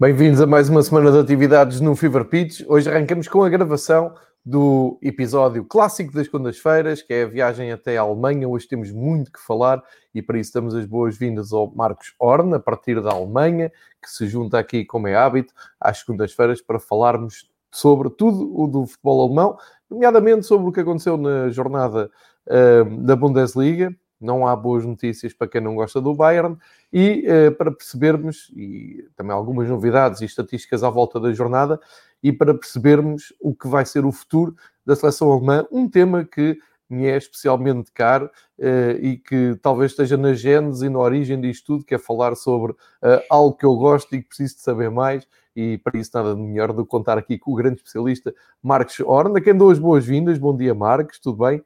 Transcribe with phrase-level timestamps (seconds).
[0.00, 2.60] Bem-vindos a mais uma semana de atividades no Fever Pitch.
[2.68, 4.14] Hoje arrancamos com a gravação
[4.46, 8.48] do episódio clássico das segundas-feiras, que é a viagem até a Alemanha.
[8.48, 9.82] Hoje temos muito que falar
[10.14, 14.28] e para isso damos as boas-vindas ao Marcos Horn, a partir da Alemanha, que se
[14.28, 19.58] junta aqui, como é hábito, às segundas-feiras para falarmos sobre tudo o do futebol alemão,
[19.90, 22.08] nomeadamente sobre o que aconteceu na jornada
[22.46, 26.56] uh, da Bundesliga, não há boas notícias para quem não gosta do Bayern
[26.92, 31.80] e uh, para percebermos, e também algumas novidades e estatísticas à volta da jornada,
[32.22, 36.58] e para percebermos o que vai ser o futuro da seleção alemã, um tema que
[36.90, 41.66] me é especialmente caro uh, e que talvez esteja na gênese e na origem disto
[41.66, 44.90] tudo, que é falar sobre uh, algo que eu gosto e que preciso de saber
[44.90, 48.98] mais, e para isso nada melhor do que contar aqui com o grande especialista Marcos
[49.00, 50.38] Horna, quem dou as boas-vindas.
[50.38, 51.62] Bom dia, Marcos, tudo bem?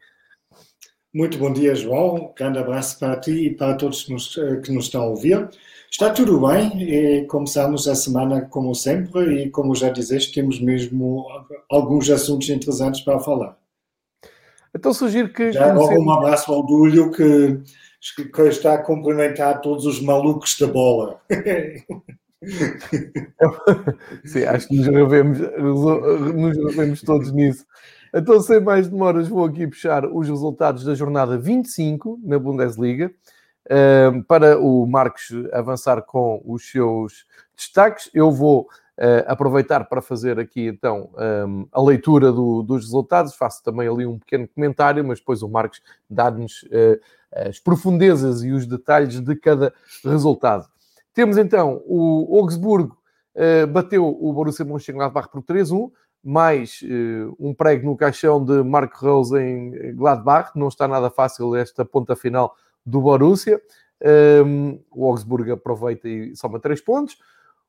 [1.14, 2.32] Muito bom dia, João.
[2.34, 5.46] Grande abraço para ti e para todos que nos, eh, que nos estão a ouvir.
[5.90, 11.26] Está tudo bem e começamos a semana como sempre e, como já dizeste, temos mesmo
[11.70, 13.58] alguns assuntos interessantes para falar.
[14.74, 15.52] Então sugiro que...
[15.52, 17.60] Já um abraço ao Dúlio que,
[18.34, 21.20] que está a cumprimentar todos os malucos da bola.
[24.24, 27.66] Sim, acho que nos revemos, nos revemos todos nisso.
[28.14, 33.10] Então, sem mais demoras, vou aqui puxar os resultados da jornada 25 na Bundesliga
[33.70, 37.24] ehm, para o Marcos avançar com os seus
[37.56, 38.10] destaques.
[38.12, 38.68] Eu vou
[38.98, 44.04] Uh, aproveitar para fazer aqui então ehm, a leitura do, dos resultados, faço também ali
[44.04, 47.00] um pequeno comentário, mas depois o Marcos dá-nos uh,
[47.48, 49.72] as profundezas e os detalhes de cada
[50.04, 50.66] resultado.
[51.14, 52.96] Temos então o Augsburgo
[53.34, 55.90] uh, bateu o Borussia Mönchengladbach por 3-1,
[56.22, 60.52] mais uh, um prego no caixão de Marco Rose em Gladbach.
[60.54, 62.54] Não está nada fácil esta ponta final
[62.86, 63.60] do Borussia.
[64.44, 67.16] Um, o Augsburg aproveita e soma 3 pontos.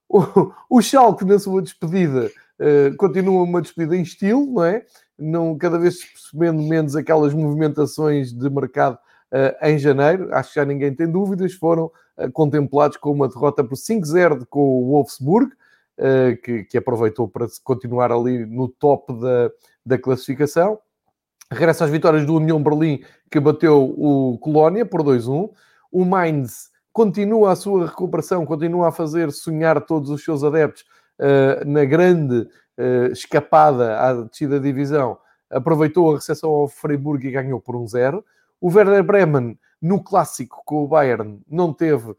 [0.07, 4.85] O, o Schalke, na sua despedida, uh, continua uma despedida em estilo, não é?
[5.17, 8.97] Não, cada vez percebendo menos aquelas movimentações de mercado
[9.31, 10.33] uh, em janeiro.
[10.33, 11.53] Acho que já ninguém tem dúvidas.
[11.53, 11.91] Foram
[12.31, 15.51] contemplados com uma derrota por 5-0 com o Wolfsburg.
[15.95, 19.51] Eh, que, que, aproveitou para continuar ali no top da,
[19.85, 20.79] da classificação.
[21.51, 25.51] Regressa às vitórias do União Berlim, que bateu o Colónia por 2-1.
[25.91, 30.83] O Mainz continua a sua recuperação, continua a fazer sonhar todos os seus adeptos
[31.19, 35.19] uh, na grande uh, escapada à descida da divisão.
[35.47, 38.23] Aproveitou a recepção ao Freiburg e ganhou por 1-0.
[38.59, 42.15] O Werder Bremen, no clássico com o Bayern, não teve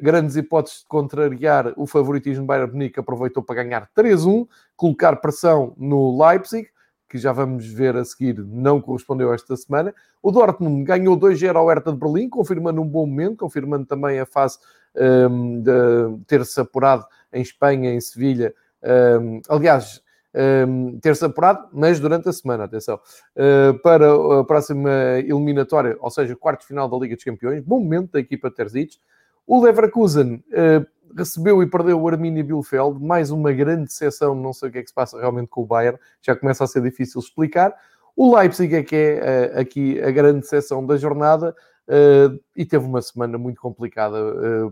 [0.00, 4.46] grandes hipóteses de contrariar o favoritismo Bayern Munique, aproveitou para ganhar 3-1,
[4.76, 6.68] colocar pressão no Leipzig,
[7.14, 9.94] que já vamos ver a seguir, não correspondeu esta semana.
[10.20, 14.26] O Dortmund ganhou 2-0 ao Hertha de Berlim, confirmando um bom momento, confirmando também a
[14.26, 14.58] fase
[14.96, 18.52] um, ehm, de ter-se apurado em Espanha, em Sevilha.
[18.82, 20.02] Um, ehm, aliás,
[20.34, 22.96] um, ehm, ter-se apurado, mas durante a semana, atenção,
[23.36, 24.90] uh, para a próxima
[25.20, 27.62] eliminatória, ou seja, quarto final da Liga dos Campeões.
[27.62, 28.98] Bom momento da equipa Terzic.
[29.46, 34.68] O Leverkusen uh, recebeu e perdeu o Arminia Bielefeld, mais uma grande decepção, não sei
[34.68, 37.20] o que é que se passa realmente com o Bayern, já começa a ser difícil
[37.20, 37.74] explicar.
[38.16, 41.54] O Leipzig é que é uh, aqui a grande decepção da jornada
[41.88, 44.16] uh, e teve uma semana muito complicada.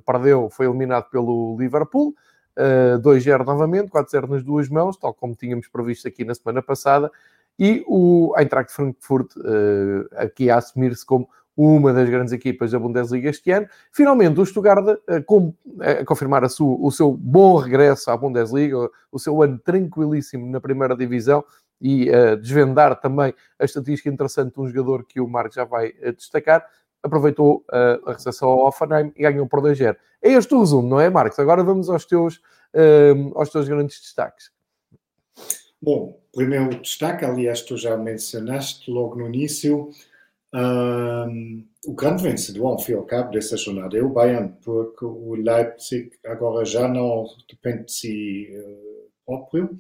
[0.07, 2.15] perdeu, foi eliminado pelo Liverpool,
[3.03, 7.11] 2-0 novamente, 4-0 nas duas mãos, tal como tínhamos previsto aqui na semana passada,
[7.59, 9.33] e o Eintracht Frankfurt
[10.17, 13.69] aqui a assumir-se como uma das grandes equipas da Bundesliga este ano.
[13.93, 19.19] Finalmente, o Stuttgart a, eh, a confirmar a o seu bom regresso à Bundesliga, o
[19.19, 21.45] seu ano tranquilíssimo na primeira divisão
[21.81, 25.93] e a desvendar também a estatística interessante de um jogador que o Marco já vai
[26.01, 26.67] eh, destacar.
[27.03, 29.97] Aproveitou eh, a recepção ao Offenheim e ganhou por 2-0.
[30.23, 31.39] É este o resumo, não é, Marcos?
[31.39, 32.41] Agora vamos aos teus,
[33.35, 34.53] aos teus grandes destaques.
[35.83, 39.91] Bom, primeiro destaque, aliás, tu já mencionaste logo no início,
[40.55, 45.05] um, o grande vencedor, ao fim e ao cabo, dessa jornada é o Bayern, porque
[45.05, 49.79] o Leipzig agora já não depende de si uh, próprio.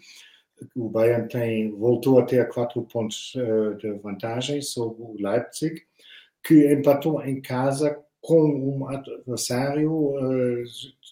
[0.75, 5.83] O Bayern tem, voltou a ter quatro pontos uh, de vantagem sobre o Leipzig,
[6.43, 9.93] que empatou em casa com um adversário.
[9.93, 10.65] Uh,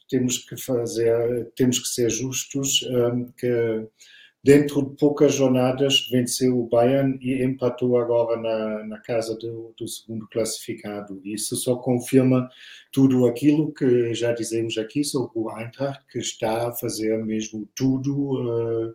[0.09, 3.87] temos que fazer, temos que ser justos, um, que
[4.43, 9.87] dentro de poucas jornadas venceu o Bayern e empatou agora na, na casa do, do,
[9.87, 11.21] segundo classificado.
[11.25, 12.49] Isso só confirma
[12.91, 18.89] tudo aquilo que já dizemos aqui sobre o Eintracht, que está a fazer mesmo tudo
[18.89, 18.95] uh,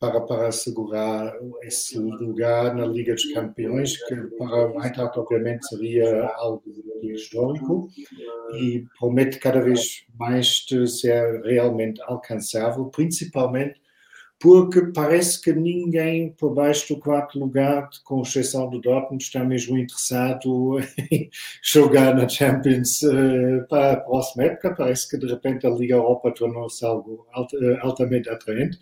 [0.00, 6.28] para, para assegurar esse lugar na Liga dos Campeões, que para o Eintracht obviamente seria
[6.36, 6.64] algo
[7.02, 7.88] histórico
[8.54, 13.80] e promete cada vez mais ser realmente alcançável, principalmente
[14.38, 19.78] porque parece que ninguém por baixo do quarto lugar, com exceção do Dortmund, está mesmo
[19.78, 20.78] interessado
[21.10, 21.30] em
[21.62, 24.74] jogar na Champions uh, para a próxima época.
[24.74, 28.78] Parece que de repente a Liga Europa tornou-se algo uh, altamente atraente.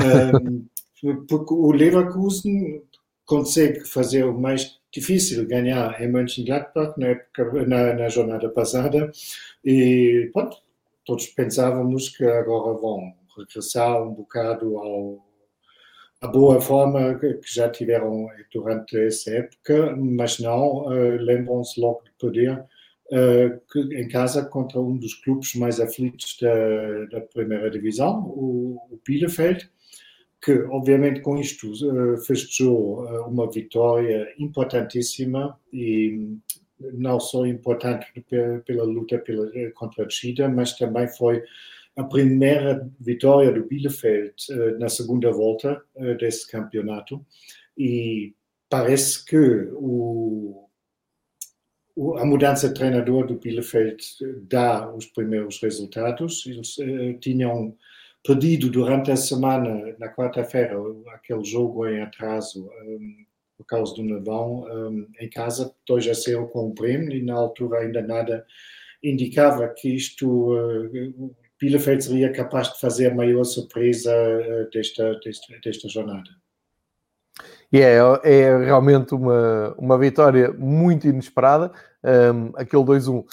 [0.00, 0.66] Um,
[1.28, 2.82] porque o Leverkusen
[3.26, 9.10] consegue fazer o mais difícil ganhar em Mönchengladbach na, época, na, na jornada passada
[9.62, 10.56] e pronto,
[11.04, 15.26] todos pensávamos que agora vão regressar um bocado ao,
[16.20, 22.12] a boa forma que já tiveram durante essa época, mas não, uh, lembram-se logo de
[22.18, 22.64] poder
[23.70, 29.00] que em casa contra um dos clubes mais aflitos da, da primeira divisão, o, o
[29.06, 29.70] Bielefeld,
[30.42, 36.36] que obviamente com isto uh, festejou uma vitória importantíssima e
[36.78, 41.42] não só importante pela, pela luta pela, contra a descida, mas também foi
[41.96, 44.34] a primeira vitória do Bielefeld
[44.78, 45.82] na segunda volta
[46.18, 47.24] desse campeonato
[47.76, 48.34] e
[48.68, 50.68] parece que o,
[52.18, 53.96] a mudança de treinador do Bielefeld
[54.42, 56.44] dá os primeiros resultados.
[56.46, 56.76] Eles
[57.20, 57.74] tinham
[58.22, 60.76] pedido durante a semana, na quarta-feira,
[61.14, 62.68] aquele jogo em atraso
[63.56, 64.66] por causa do nevão
[65.18, 68.44] em casa, 2 a 0 com o Bremen e na altura ainda nada
[69.02, 70.52] indicava que isto
[71.60, 76.28] Bielefeld seria capaz de fazer a maior surpresa eh, desta, desta, desta jornada.
[77.72, 81.72] E é, é realmente uma, uma vitória muito inesperada,
[82.04, 83.20] um, aquele 2-1.
[83.20, 83.26] Uh,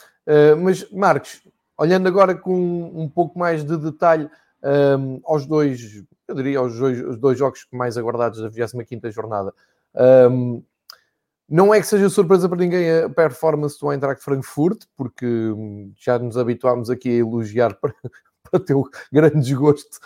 [0.61, 1.41] mas, Marcos,
[1.77, 4.29] olhando agora com um pouco mais de detalhe
[4.63, 9.53] um, aos dois, eu diria, aos dois, os dois jogos mais aguardados da 25 jornada,
[10.29, 10.63] um,
[11.53, 16.17] não é que seja surpresa para ninguém a performance do Eintracht Frankfurt, porque hum, já
[16.17, 17.93] nos habituámos aqui a elogiar para,
[18.49, 19.99] para teu grande desgosto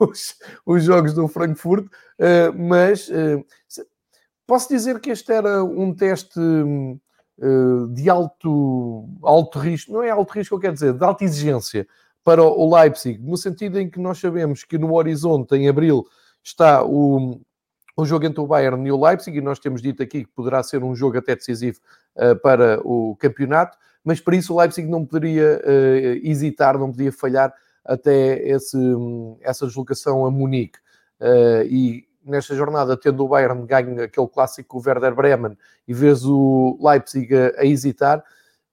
[0.00, 0.34] os,
[0.64, 3.44] os jogos do Frankfurt, uh, mas uh,
[4.46, 10.32] posso dizer que este era um teste uh, de alto, alto risco, não é alto
[10.32, 11.86] risco, eu quero dizer, de alta exigência
[12.24, 16.06] para o Leipzig, no sentido em que nós sabemos que no horizonte, em abril,
[16.42, 17.42] está o,
[17.96, 20.62] o jogo entre o Bayern e o Leipzig, e nós temos dito aqui que poderá
[20.62, 21.78] ser um jogo até decisivo
[22.16, 27.12] uh, para o campeonato, mas para isso o Leipzig não poderia uh, hesitar, não podia
[27.12, 27.54] falhar
[27.84, 28.78] até esse,
[29.40, 30.78] essa deslocação a Munique.
[31.20, 36.78] Uh, e nesta jornada, tendo o Bayern ganho aquele clássico Werder Bremen e vês o
[36.80, 38.24] Leipzig a, a hesitar,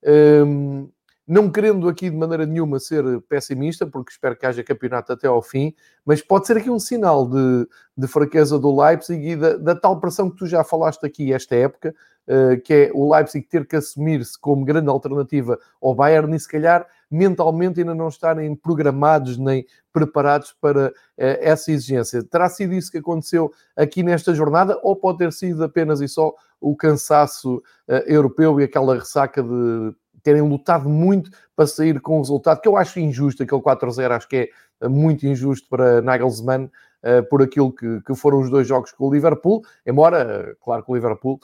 [0.04, 0.90] um,
[1.28, 5.42] não querendo aqui de maneira nenhuma ser pessimista, porque espero que haja campeonato até ao
[5.42, 5.74] fim,
[6.06, 10.00] mas pode ser aqui um sinal de, de fraqueza do Leipzig e da, da, tal
[10.00, 11.94] pressão que tu já falaste aqui esta época,
[12.28, 16.50] uh, que é o Leipzig ter que assumir-se como grande alternativa ao Bayern e se
[16.50, 22.24] calhar mentalmente ainda não estarem programados nem preparados para uh, essa exigência.
[22.24, 26.34] Terá sido isso que aconteceu aqui nesta jornada ou pode ter sido apenas e só
[26.60, 32.22] o cansaço uh, europeu e aquela ressaca de terem lutado muito para sair com o
[32.22, 34.50] resultado, que eu acho injusto, aquele 4-0, acho que é
[34.82, 39.08] eh, muito injusto para Nagelsmann, uh, por aquilo que, que, foram os dois jogos com
[39.08, 41.40] o Liverpool, embora, claro que o Liverpool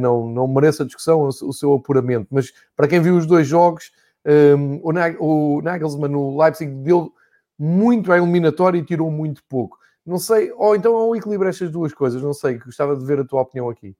[0.00, 3.92] não, não mereça discussão o, seu apuramento, mas para quem viu os dois jogos,
[4.26, 7.12] um, ehm, o, o Nagelsmann, o Leipzig, deu
[7.56, 9.78] muito à eliminatória e tirou muito pouco.
[10.04, 13.24] Não sei, ou então ou equilibra estas duas coisas, não sei, gostava de ver a
[13.24, 13.94] tua opinião aqui.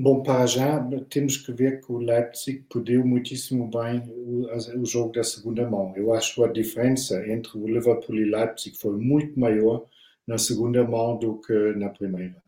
[0.00, 4.46] Bom, para já temos que ver que o Leipzig perdeu muitíssimo bem o,
[4.80, 5.92] o, jogo da segunda mão.
[5.96, 9.84] Eu acho a diferença entre o Liverpool e Leipzig foi muito maior
[10.24, 12.40] na segunda mão do que na primeira.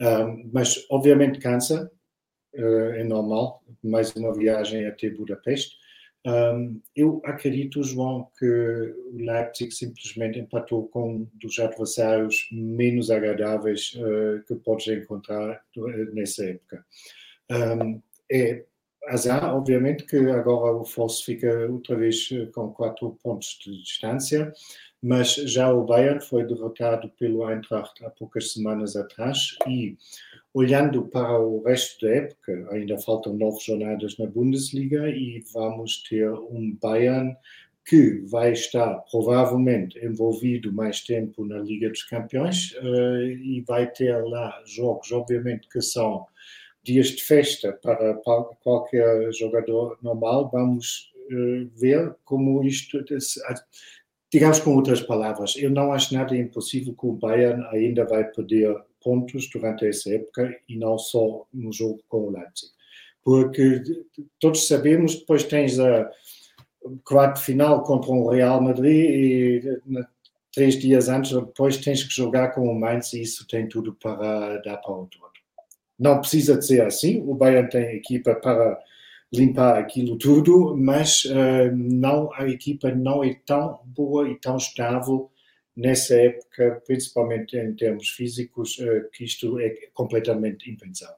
[0.00, 1.88] Um, mas, obviamente, cansa,
[2.56, 5.76] uh, é normal, mais uma viagem até Budapeste.
[6.26, 13.94] Um, eu acredito, João, que o Leipzig simplesmente empatou com um dos adversários menos agradáveis
[13.96, 15.62] uh, que podes encontrar
[16.12, 16.84] nessa época.
[17.50, 18.64] Um, é
[19.06, 24.52] azar, obviamente, que agora o Fosse fica outra vez eh, com quatro pontos de distância,
[25.02, 29.96] mas já o Bayern foi derrotado pelo Eintracht há poucas semanas atrás e
[30.52, 36.28] Olhando para o resto da época, ainda faltam nove jornadas na Bundesliga e vamos ter
[36.28, 37.36] um Bayern
[37.86, 44.12] que vai estar provavelmente envolvido mais tempo na Liga dos Campeões uh, e vai ter
[44.24, 46.26] lá jogos, obviamente, que são
[46.82, 48.14] dias de festa para,
[48.62, 50.50] qualquer jogador normal.
[50.52, 53.04] Vamos uh, ver como isto
[54.32, 58.76] digamos com outras palavras, eu não acho nada impossível que o Bayern ainda vai perder
[59.02, 62.72] pontos durante essa época e não só no jogo com o Leipzig.
[63.22, 63.82] Porque
[64.38, 66.10] todos sabemos, depois tens a
[67.04, 69.82] quarto final contra o Real Madrid e
[70.52, 74.58] três dias antes depois tens que jogar com o Mainz e isso tem tudo para
[74.58, 75.30] dar para o todo.
[75.98, 78.78] Não precisa de ser assim, o Bayern tem equipa para
[79.32, 85.29] limpar aquilo tudo, mas uh, não, a equipa não é tão boa e tão estável
[85.80, 91.16] nessa época, principalmente em termos físicos, uh, que isto é completamente impensável.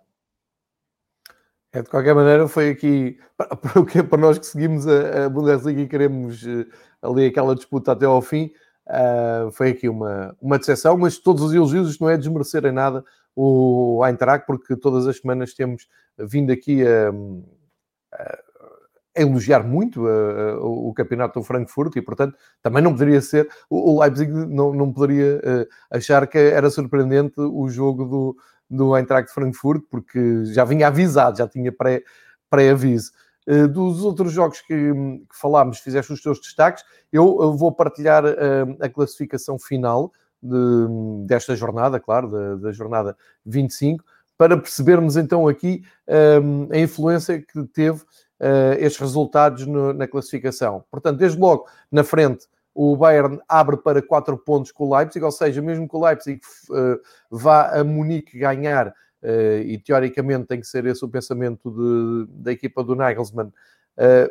[1.73, 6.43] É, de qualquer maneira, foi aqui para, para nós que seguimos a, Bundesliga e queremos
[6.45, 6.67] uh,
[7.03, 8.53] ali aquela disputa até ao fim.
[8.87, 13.05] Uh, foi aqui uma, uma decepção, mas todos os elogios, não é desmerecer em nada
[13.35, 15.89] o Eintracht, porque todas as semanas temos
[16.19, 17.11] vindo aqui a,
[18.13, 18.39] a
[19.15, 23.49] elogiar muito uh, uh, o campeonato do Frankfurt e, portanto, também não poderia ser.
[23.69, 28.37] O, Leipzig não, não poderia uh, achar que era surpreendente o jogo do,
[28.69, 31.73] do Eintracht Frankfurt, porque já vinha avisado, já tinha
[32.51, 33.13] pré-aviso.
[33.13, 33.23] Pré
[33.67, 38.23] dos outros jogos que, que, falámos, fizeste os teus destaques, eu, vou partilhar
[38.81, 44.05] a classificação final de, desta jornada, claro, da, da jornada 25,
[44.37, 45.85] para percebermos então aqui
[46.43, 48.03] um, a influência que teve
[48.43, 50.85] uh, estes resultados no, na classificação.
[50.91, 55.31] Portanto, desde logo na frente, o Bayern abre para 4 pontos com o Leipzig, ou
[55.31, 60.67] seja, mesmo que o Leipzig uh, vá a Munique ganhar, uh, e teoricamente tem que
[60.67, 63.53] ser esse o pensamento de, da equipa do Nagelsmann,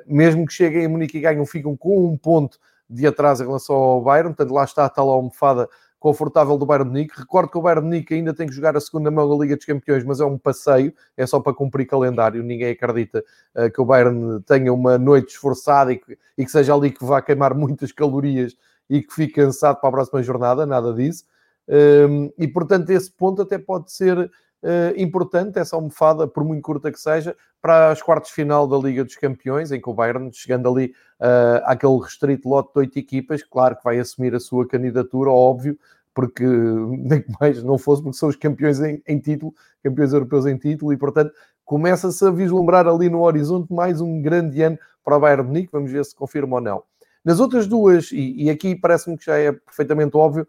[0.07, 2.57] mesmo que cheguem a Munique e ganham, ficam com um ponto
[2.89, 5.69] de atraso em relação ao Bayern, portanto lá está a tal almofada
[6.01, 7.13] confortável do Bayern Munique.
[7.15, 9.65] Recordo que o Bayern Munique ainda tem que jogar a segunda mão da Liga dos
[9.65, 12.41] Campeões, mas é um passeio, é só para cumprir calendário.
[12.41, 13.23] Ninguém acredita
[13.55, 17.05] uh, que o Bayern tenha uma noite esforçada e que, e que, seja ali que
[17.05, 18.57] vá queimar muitas calorias
[18.89, 21.23] e que fique cansado para a próxima jornada, nada disso.
[21.69, 24.29] Um, e portanto, esse ponto até pode ser
[24.63, 29.03] Uh, importante, essa almofada, por muito curta que seja, para as quartas final da Liga
[29.03, 33.43] dos Campeões, em que o Bayern, chegando ali uh, àquele restrito lote de oito equipas,
[33.43, 35.77] claro que vai assumir a sua candidatura, óbvio,
[36.13, 39.53] porque nem mais não fosse, porque são os campeões em, em título,
[39.83, 41.33] campeões europeus em título, e portanto
[41.65, 45.91] começa-se a vislumbrar ali no horizonte mais um grande ano para o Bayern Munique, vamos
[45.91, 46.83] ver se confirma ou não.
[47.23, 50.47] Nas outras duas, e, e aqui parece-me que já é perfeitamente óbvio,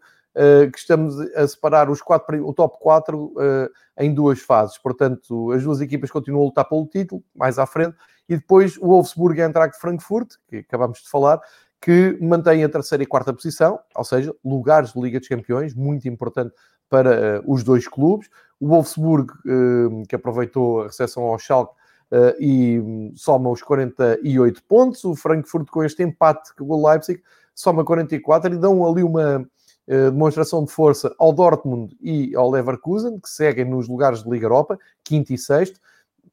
[0.71, 3.69] que estamos a separar os quatro, o top 4 uh, eh,
[4.05, 4.77] em duas fases.
[4.77, 7.95] Portanto, as duas equipas continuam a lutar pelo título, mais à frente,
[8.27, 11.39] e depois o Wolfsburg e a Eintracht Frankfurt, que acabamos de falar,
[11.79, 16.07] que mantém a terceira e quarta posição, ou seja, lugares de Liga dos Campeões, muito
[16.07, 16.53] importante
[16.89, 18.29] para uh, os dois clubes.
[18.59, 21.73] O Wolfsburg, uh, que aproveitou a recepção ao Schalke
[22.11, 25.03] uh, e um, soma os 48 pontos.
[25.03, 27.21] O Frankfurt, com este empate com o Leipzig,
[27.53, 29.45] soma 44 e dão ali uma eh,
[29.87, 34.79] demonstração de força ao Dortmund e ao Leverkusen, que seguem nos lugares de Liga Europa,
[35.03, 35.79] quinto e sexto.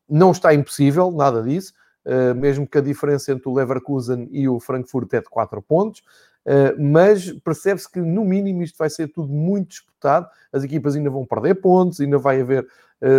[0.09, 1.73] Não está impossível, nada disso,
[2.05, 6.03] eh, mesmo que a diferença entre o Leverkusen e o Frankfurt é de 4 pontos.
[6.47, 11.11] Uh, mas percebe-se que no mínimo isto vai ser tudo muito disputado, as equipas ainda
[11.11, 12.67] vão perder pontos, ainda vai haver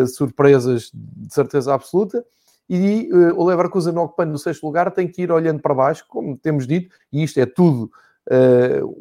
[0.07, 2.25] surpresas de certeza absoluta,
[2.67, 6.35] e uh, o Leverkusen ocupando no sexto lugar tem que ir olhando para baixo, como
[6.35, 7.91] temos dito, e isto é tudo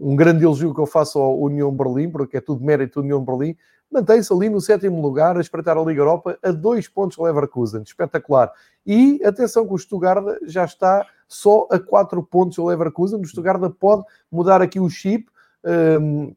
[0.01, 3.23] um grande elogio que eu faço ao União Berlim, porque é tudo mérito do União
[3.25, 3.57] Berlim,
[3.91, 8.53] mantém-se ali no sétimo lugar a espreitar a Liga Europa a dois pontos Leverkusen, espetacular.
[8.87, 13.61] E atenção que o Stuttgart já está só a quatro pontos do Leverkusen, o Stuttgart
[13.79, 15.27] pode mudar aqui o chip,
[15.65, 16.37] um, ehm,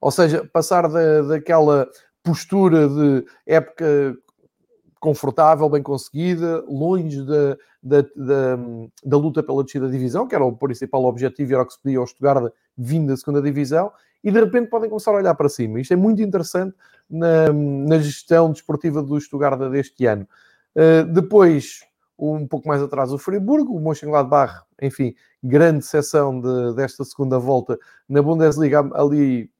[0.00, 1.88] ou seja, passar da, daquela
[2.22, 4.16] postura de época
[5.00, 8.58] confortável, bem conseguida, longe da, da, da,
[9.04, 11.82] da, luta pela descida da divisão, que era o principal objetivo, era o que se
[11.82, 15.48] pedia ao Stuttgart vindo da segunda divisão, e de repente podem começar a olhar para
[15.48, 15.80] cima.
[15.80, 16.74] Isto é muito interessante
[17.08, 20.26] na, na gestão desportiva do Stuttgart deste ano.
[20.74, 21.84] Uh, depois,
[22.18, 27.78] um pouco mais atrás, o Friburgo, o Mönchengladbach, enfim, grande sessão de, desta segunda volta
[28.08, 29.50] na Bundesliga, ali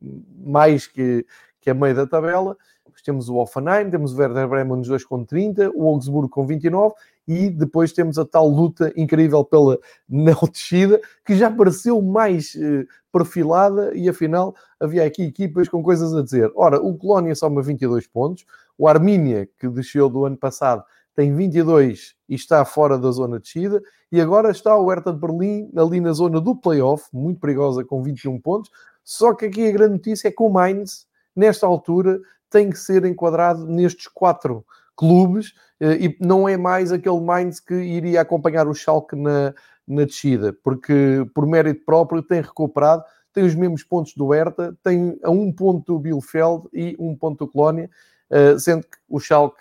[0.45, 1.25] mais que,
[1.61, 2.57] que a meio da tabela
[3.04, 6.95] temos o Offenheim, temos o Werder Bremen nos 2 com 30, o Augsburgo com 29
[7.26, 9.78] e depois temos a tal luta incrível pela
[10.09, 16.14] não descida, que já pareceu mais eh, perfilada e afinal havia aqui equipas com coisas
[16.14, 16.50] a dizer.
[16.54, 20.83] Ora, o Colónia soma 22 pontos, o Armínia, que desceu do ano passado,
[21.14, 25.18] tem 22 e está fora da zona de descida, e agora está o Hertha de
[25.18, 28.71] Berlim ali na zona do playoff, muito perigosa, com 21 pontos.
[29.04, 33.05] Só que aqui a grande notícia é que o Mainz, nesta altura, tem que ser
[33.05, 34.64] enquadrado nestes quatro
[34.97, 39.55] clubes eh, e não é mais aquele Mainz que iria acompanhar o Schalke na,
[39.87, 45.19] na descida, porque por mérito próprio tem recuperado, tem os mesmos pontos do Hertha, tem
[45.23, 47.88] a um ponto do Bielefeld e um ponto do Colónia,
[48.31, 49.61] uh, sendo que o Schalke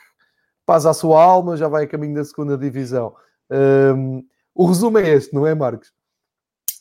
[0.65, 3.15] passa a sua alma, já vai a caminho da segunda divisão.
[3.49, 5.93] Um, o resumo é este, não é, Marcos?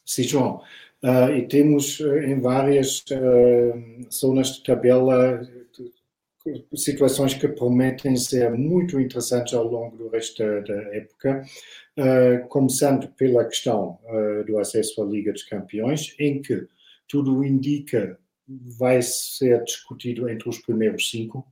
[0.05, 0.63] Sim, João.
[1.03, 5.47] Uh, e temos em várias uh, zonas de tabela
[6.75, 11.45] situações que prometem ser muito interessantes ao longo do resto da, época,
[12.49, 13.99] começando pela questão
[14.47, 16.67] do acesso à Liga dos Campeões, em que
[17.09, 18.19] tudo indica
[18.79, 21.47] vai ser discutido entre os primeiros cinco,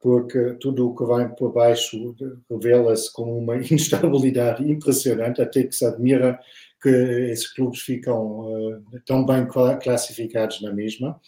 [0.00, 2.14] porque tudo o que vai por baixo
[2.48, 6.38] revela-se como uma instabilidade impressionante, até que se admira
[6.80, 9.46] que esses clubes ficam uh, tão bem
[9.82, 11.20] classificados na mesma.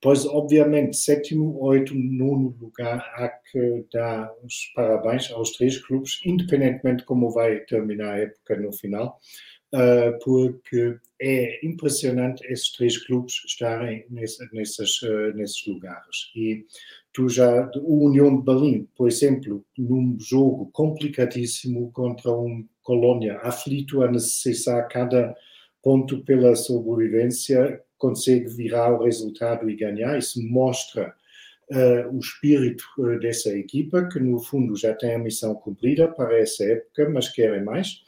[0.00, 6.98] Pois, obviamente, sétimo, oito, nono lugar, há que dar os parabéns aos três clubes, independentemente
[6.98, 9.18] de como vai terminar a época no final,
[9.74, 16.30] uh, porque é impressionante esses três clubes estarem nesse, nesses, uh, nesses lugares.
[16.36, 16.66] E
[17.12, 24.02] tu já, o União de Berlim, por exemplo, num jogo complicadíssimo contra um Colônia, aflito
[24.02, 25.34] a necessitar cada
[25.82, 30.18] ponto pela sobrevivência, consegue virar o resultado e ganhar.
[30.18, 31.14] Isso mostra
[31.70, 36.38] uh, o espírito uh, dessa equipa, que no fundo já tem a missão cumprida para
[36.38, 38.02] essa época, mas querem mais.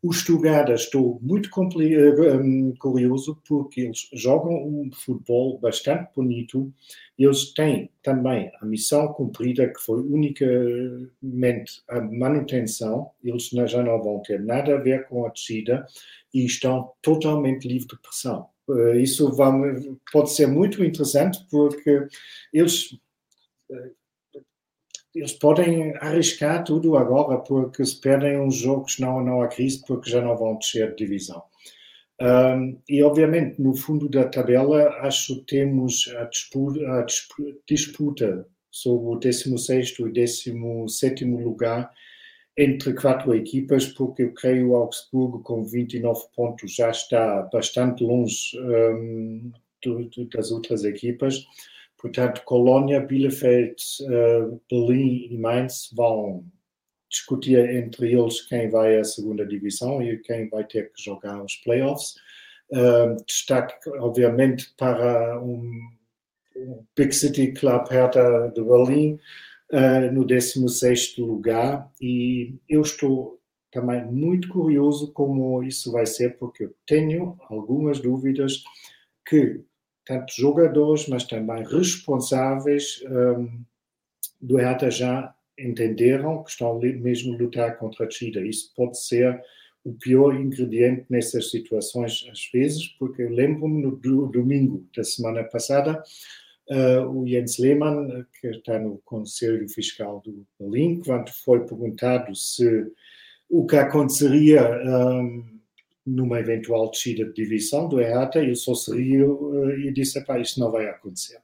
[0.00, 6.72] O Stuttgart estou muito um, curioso porque eles jogam um futebol bastante bonito.
[7.18, 13.10] Eles têm também a missão cumprida, que foi unicamente a manutenção.
[13.24, 15.84] Eles já não vão ter nada a ver com a descida
[16.32, 18.48] e estão totalmente livres de pressão.
[18.70, 19.52] Eh, isso vai,
[20.12, 22.06] pode ser muito interessante porque
[22.52, 22.98] eles
[25.14, 30.10] eles podem arriscar tudo agora, porque se perdem uns jogos não, não há crise, porque
[30.10, 31.42] já não vão descer de divisão.
[32.20, 37.06] Um, e obviamente no fundo da tabela acho que temos a disputa, a
[37.66, 41.90] disputa sobre o 16 e 17 lugar
[42.58, 48.58] entre quatro equipas, porque eu creio o Augsburgo com 29 pontos já está bastante longe
[48.60, 49.52] um,
[50.34, 51.46] das outras equipas.
[51.96, 56.44] Portanto, Colônia, Bielefeld, uh, Berlim e Mainz vão
[57.08, 61.54] discutir entre eles quem vai à segunda divisão e quem vai ter que jogar os
[61.58, 62.16] playoffs.
[62.72, 65.70] Uh, destaque, obviamente, para um,
[66.56, 69.18] um, Big City Club Hertha de Berlim
[69.72, 73.38] uh, no 16 lugar e eu estou
[73.70, 78.62] também muito curioso como isso vai ser porque eu tenho algumas dúvidas
[79.28, 79.62] que
[80.08, 83.62] tanto jogadores, mas também responsáveis um,
[84.40, 88.40] do Hertha já entenderam que estão mesmo a lutar contra a descida.
[88.40, 89.38] Isso pode ser
[89.84, 93.96] o pior ingrediente nessas situações, às vezes, porque eu lembro-me no
[94.28, 96.02] domingo da semana passada,
[97.10, 102.86] o Jens Lehmann, que está no Conselho Fiscal do Berlim, quando foi perguntado se
[103.48, 105.58] o que aconteceria um,
[106.06, 110.60] numa eventual descida de divisão do EATA, eu só seria uh, e disse, pá, isso
[110.60, 111.38] não vai acontecer.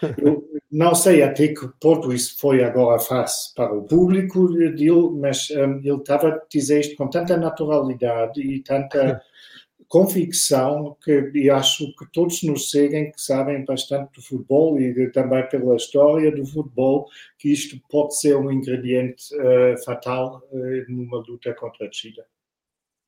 [0.22, 5.50] Eu não sei até que ponto isso foi agora fácil para o público dele, mas
[5.50, 9.20] um, ele estava a dizer isto com tanta naturalidade e tanta
[9.90, 15.10] convicção que e acho que todos nos seguem que sabem bastante do futebol e de,
[15.10, 21.18] também pela história do futebol que isto pode ser um ingrediente uh, fatal uh, numa
[21.18, 22.24] luta contra a descida.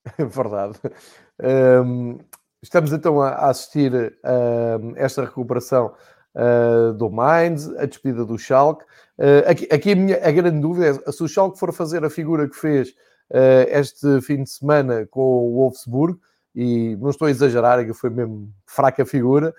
[0.19, 0.77] Verdade.
[1.41, 2.19] Um,
[2.61, 5.95] estamos então a assistir a esta recuperação
[6.35, 8.85] uh, do Mainz, a despedida do Schalke.
[9.17, 12.11] Uh, aqui, aqui a, minha, a grande dúvida é se o Schalke for fazer a
[12.11, 12.89] figura que fez
[13.31, 16.19] uh, este fim de semana com o Wolfsburg,
[16.55, 19.55] e não estou a exagerar, que foi mesmo fraca figura,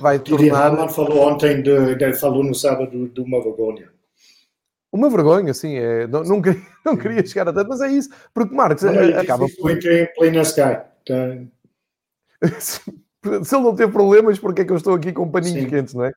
[0.00, 0.88] vai tornar...
[0.88, 3.90] falou ontem, de, de, falou no sábado de uma vergonha.
[4.92, 5.76] Uma vergonha, sim.
[5.76, 8.08] É, não, não, queria, não queria chegar a tanto, mas é isso.
[8.32, 9.46] Porque Marcos não, é, acaba.
[9.60, 10.80] Foi play sky.
[11.06, 11.38] Tá.
[13.42, 15.68] Se ele não teve problemas, porque é que eu estou aqui com paninhos sim.
[15.68, 16.12] quentes, não é?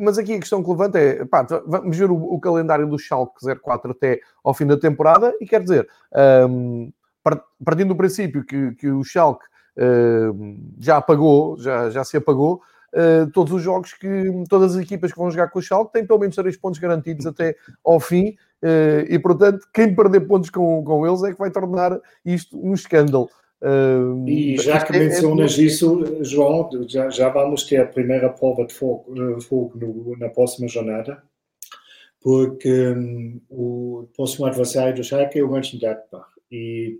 [0.00, 3.34] Mas aqui a questão que levanta é, pá, vamos ver o, o, calendário do Schalke
[3.62, 5.88] 04 até ao fim da temporada e quer dizer,
[6.50, 6.92] um,
[7.64, 9.44] partindo do princípio que, que o Schalke
[9.76, 12.60] um, já apagou, já, já se apagou,
[12.94, 16.06] uh, todos os jogos que todas as equipas que vão jogar com o Schalke têm
[16.06, 20.84] pelo menos 3 pontos garantidos até ao fim uh, e portanto quem perder pontos com,
[20.84, 23.28] com eles é que vai tornar isto um escândalo.
[23.62, 25.62] Uh, e já que é, mencionas é...
[25.62, 29.06] isso, João, já, já vamos ter a primeira prova de fogo,
[29.40, 31.22] fogo no, na próxima jornada,
[32.20, 36.33] porque um, o próximo adversário do Schalke é o Mönchengladbach.
[36.50, 36.98] E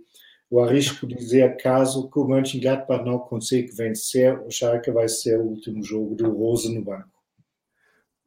[0.49, 5.45] o arrisco dizer caso que o Mönchengladbach não consiga vencer, o Schalke vai ser o
[5.45, 7.14] último jogo do Rose no banco.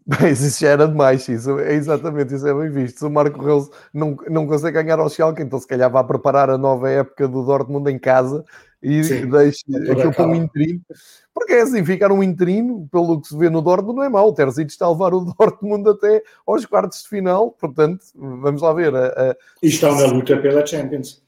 [0.09, 3.01] Mas isso já era demais, isso é exatamente, isso é bem visto.
[3.01, 6.49] Se o Marco Reus não, não consegue ganhar ao Schalke, então se calhar vai preparar
[6.49, 8.43] a nova época do Dortmund em casa
[8.83, 10.81] e Sim, deixe aquilo para um interino.
[11.35, 14.29] Porque é assim, ficar um interino, pelo que se vê no Dortmund, não é mau.
[14.29, 18.73] O Terzic está a levar o Dortmund até aos quartos de final, portanto, vamos lá
[18.73, 18.95] ver.
[18.97, 19.37] A, a...
[19.63, 21.23] E estão na luta pela Champions.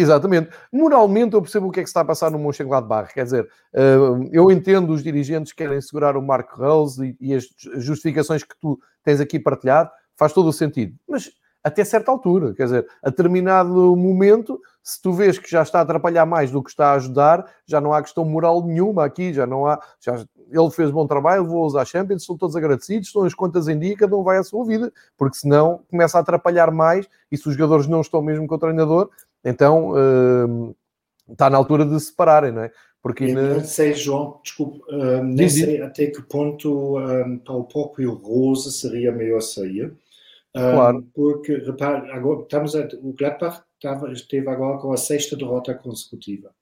[0.00, 0.48] Exatamente.
[0.72, 3.12] Moralmente eu percebo o que é que está a passar no Mönchengladbach.
[3.12, 3.96] Quer dizer, eh,
[4.32, 8.80] eu entendo os dirigentes que querem segurar o Marco Rose e, as justificações que tu
[9.04, 10.94] tens aqui partilhado, faz todo o sentido.
[11.06, 11.30] Mas
[11.62, 15.82] até certa altura, quer dizer, a determinado momento, se tu vês que já está a
[15.82, 19.46] atrapalhar mais do que está a ajudar, já não há questão moral nenhuma aqui, já
[19.46, 19.78] não há.
[20.00, 23.78] Já, ele fez bom trabalho, vou usar Champions, estão todos agradecidos, estão as contas em
[23.78, 27.46] dia, cada um vai à sua vida, porque senão começa a atrapalhar mais e se
[27.46, 29.10] os jogadores não estão mesmo com o treinador,
[29.44, 30.76] então uh,
[31.30, 32.72] está na altura de se separarem, não é?
[33.02, 37.64] Porque eu não sei, João, desculpe, uh, nem sei até que ponto um, para o
[37.64, 39.86] próprio Rose seria melhor sair.
[40.54, 41.08] Um, claro.
[41.14, 46.52] Porque, repare, agora, estamos a, o Gladbach estava, esteve agora com a sexta derrota consecutiva.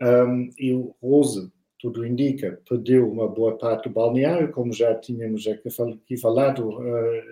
[0.00, 5.46] Um, e o Rose, tudo indica, perdeu uma boa parte do balneário, como já tínhamos
[5.48, 7.22] aqui falado uh,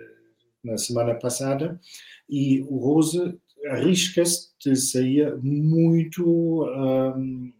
[0.61, 1.79] na semana passada,
[2.29, 7.51] e o Rose arrisca-se de sair muito um,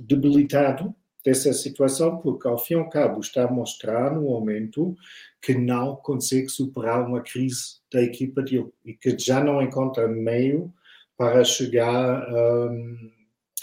[0.00, 4.96] debilitado dessa situação, porque ao fim e ao cabo está a mostrar no momento
[5.42, 10.72] que não consegue superar uma crise da equipa dele e que já não encontra meio
[11.16, 13.10] para chegar um,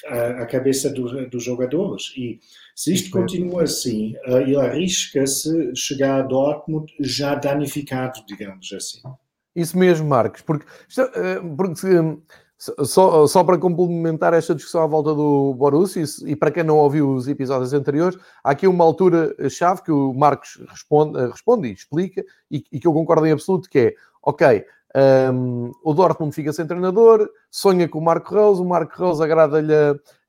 [0.05, 2.13] à, cabeça do, dos jogadores.
[2.17, 2.39] E
[2.75, 9.01] se isto continua assim, uh, ele arrisca-se chegar a Dortmund já danificado, digamos assim.
[9.55, 10.65] Isso mesmo, Marcos, porque,
[11.15, 11.75] eh, porque
[12.57, 17.09] só, só para complementar esta discussão à volta do Borussia, e para quem não ouviu
[17.11, 22.23] os episódios anteriores, há aqui uma altura-chave que o Marcos responde, eh, responde e explica,
[22.49, 26.67] e, e, que eu concordo em absoluto, que é, ok, um, o Dortmund fica sem
[26.67, 29.73] treinador, sonha com o Marco Rose, o Marco Rose agrada-lhe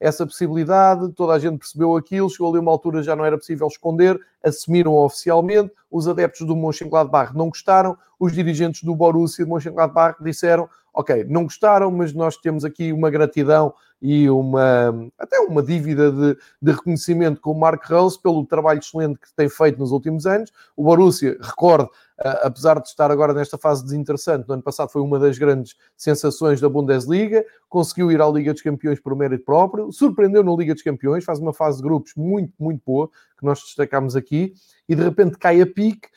[0.01, 3.67] essa possibilidade, toda a gente percebeu aquilo, chegou ali uma altura já não era possível
[3.67, 9.51] esconder, assumiram oficialmente, os adeptos do Mönchengladbach não gostaram, os dirigentes do Borussia e do
[9.51, 15.63] Mönchengladbach disseram, ok, não gostaram, mas nós temos aqui uma gratidão e uma, até uma
[15.63, 19.91] dívida de, de reconhecimento com o Marco Rose pelo trabalho excelente que tem feito nos
[19.91, 20.53] últimos anos.
[20.77, 25.19] O Borussia, recorde, apesar de estar agora nesta fase desinteressante, no ano passado foi uma
[25.19, 30.45] das grandes sensações da Bundesliga, conseguiu ir à Liga dos Campeões por mérito próprio, surpreendeu
[30.45, 34.15] na Liga dos Campeões, faz uma fase de grupos muito, muito boa, que nós destacamos
[34.15, 34.53] aqui,
[34.89, 36.09] e de repente cai a pique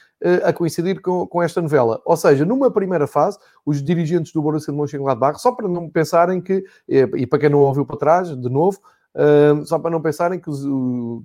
[0.43, 2.01] a coincidir com, com esta novela.
[2.05, 6.41] Ou seja, numa primeira fase, os dirigentes do Borussia de Mönchengladbach, só para não pensarem
[6.41, 8.79] que, eh, e para quem não ouviu para trás, de novo,
[9.65, 10.51] Só para não pensarem que,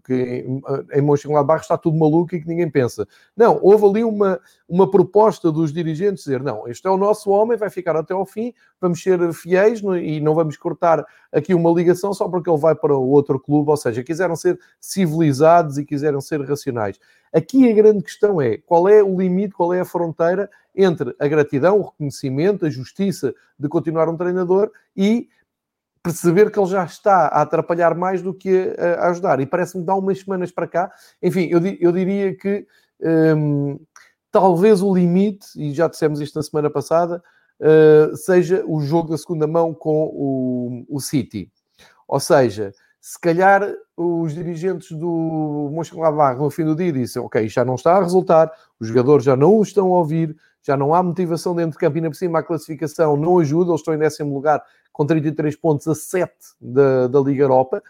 [0.04, 0.62] que em,
[0.94, 3.06] em Mönchengladbach está tudo maluco e que ninguém pensa.
[3.36, 7.58] Não, houve ali uma, uma proposta dos dirigentes dizer, não, este é o nosso homem,
[7.58, 11.70] vai ficar até ao fim, vamos ser fiéis no, e não vamos cortar aqui uma
[11.70, 16.20] ligação só porque ele vai para outro clube, ou seja, quiseram ser civilizados e quiseram
[16.20, 16.98] ser racionais.
[17.32, 21.28] Aqui a grande questão é, qual é o limite, qual é a fronteira entre a
[21.28, 25.28] gratidão, o reconhecimento, a justiça de continuar um treinador e
[26.02, 29.40] perceber que ele já está a atrapalhar mais do que a, a ajudar.
[29.40, 30.92] E parece-me dar umas semanas para cá.
[31.22, 32.66] Enfim, eu, eu diria que
[33.00, 33.78] hum,
[34.30, 37.22] talvez o limite, e já dissemos isto na semana passada,
[37.60, 41.50] uh, seja o jogo da segunda mão com o, o City.
[42.08, 43.62] Ou seja, se calhar
[43.96, 48.50] os dirigentes do Mönchengladbach no fim do dia dizem ok, já não está a resultar,
[48.80, 51.98] os jogadores já não o estão a ouvir, já não há motivação dentro de campo
[51.98, 55.56] e na por cima a classificação não ajuda, eles estão em décimo lugar com 33
[55.56, 57.82] pontos a 7 da, da Liga Europa,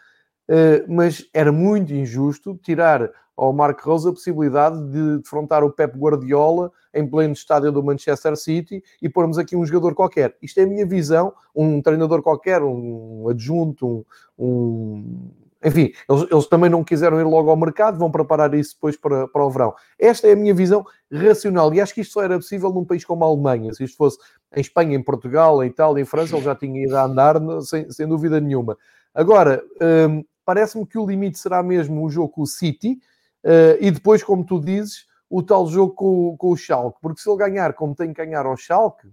[0.48, 5.96] uh, mas era muito injusto tirar ao Marco Rose a possibilidade de defrontar o Pep
[5.98, 10.36] Guardiola em pleno estádio do Manchester City e pormos aqui um jogador qualquer.
[10.42, 14.04] Isto é a minha visão, um treinador qualquer, um adjunto, um,
[14.38, 15.30] um
[15.64, 19.28] enfim, eles, eles, também não quiseram ir logo ao mercado, vão preparar isso depois para,
[19.28, 19.74] para o verão.
[19.98, 23.04] Esta é a minha visão racional e acho que isto só era possível num país
[23.04, 23.72] como a Alemanha.
[23.72, 24.18] Se isto fosse
[24.54, 27.90] em Espanha, em Portugal, em Itália, em França, ele já tinha ido a andar sem,
[27.90, 28.76] sem dúvida nenhuma.
[29.14, 29.62] Agora,
[30.08, 32.98] hum, parece-me que o limite será mesmo o jogo com o City
[33.44, 36.98] uh, e depois, como tu dizes, o tal jogo com, com o Schalke.
[37.00, 39.08] Porque se ele ganhar como tem que ganhar ao Schalke,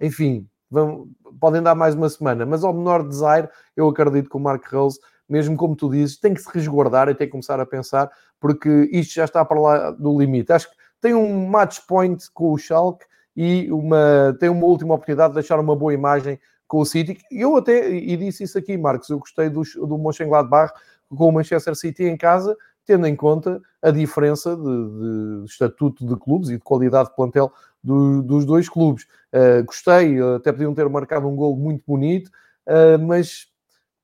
[0.00, 1.08] enfim, vão,
[1.40, 2.46] podem dar mais uma semana.
[2.46, 6.32] Mas ao menor desaire, eu acredito que o Mark Rose mesmo como tu dizes, tem
[6.32, 9.90] que se resguardar e tem que começar a pensar, porque isto já está para lá
[9.90, 10.52] do limite.
[10.52, 13.04] Acho que tem um match point com o Schalke
[13.36, 17.18] e uma, tem uma última oportunidade de deixar uma boa imagem com o City.
[17.30, 20.72] Eu até, e disse isso aqui, Marcos, eu gostei do, do Mönchengladbach
[21.08, 26.16] com o Manchester City em casa, tendo em conta a diferença de, de estatuto de
[26.16, 29.04] clubes e de qualidade de plantel do, dos dois clubes.
[29.32, 32.30] Uh, gostei, até podiam ter marcado um gol muito bonito,
[32.66, 33.48] uh, mas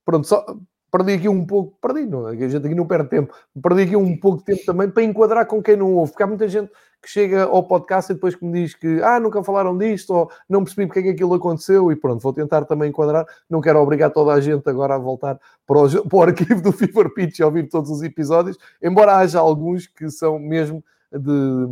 [0.05, 0.45] pronto, só,
[0.91, 4.17] perdi aqui um pouco, perdi, não, a gente aqui não perde tempo, perdi aqui um
[4.17, 6.71] pouco de tempo também para enquadrar com quem não ouve, porque há muita gente
[7.03, 10.31] que chega ao podcast e depois que me diz que ah, nunca falaram disto, ou
[10.47, 13.79] não percebi porque é que aquilo aconteceu, e pronto, vou tentar também enquadrar, não quero
[13.79, 15.37] obrigar toda a gente agora a voltar
[15.67, 19.39] para o, para o arquivo do Fever Pitch e ouvir todos os episódios, embora haja
[19.39, 21.67] alguns que são mesmo de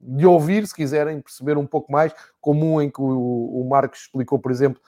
[0.00, 4.38] de ouvir, se quiserem perceber um pouco mais, como um em que o, Marcos explicou,
[4.38, 4.80] por exemplo,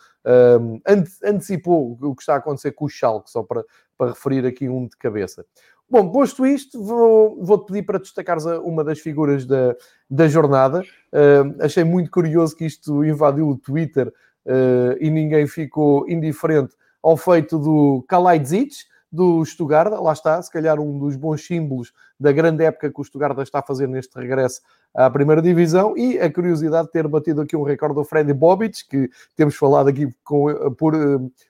[0.58, 0.80] um,
[1.22, 3.62] antecipou o que está a acontecer com o Schalke, só para,
[3.98, 5.44] para referir aqui um de cabeça.
[5.92, 9.76] Bom, posto isto, vou, vou-te pedir para destacares uma das figuras da,
[10.08, 10.80] da jornada.
[11.12, 17.14] Uh, achei muito curioso que isto invadiu o Twitter uh, e ninguém ficou indiferente ao
[17.14, 18.74] feito do Kalaidzic,
[19.12, 23.04] do Stuttgart, lá está, se calhar um dos bons símbolos da grande época que o
[23.04, 24.62] Stuttgart está a fazer neste regresso
[24.94, 28.86] à primeira divisão e a curiosidade de ter batido aqui um recorde do Freddy Bobic,
[28.88, 30.94] que temos falado aqui com, por,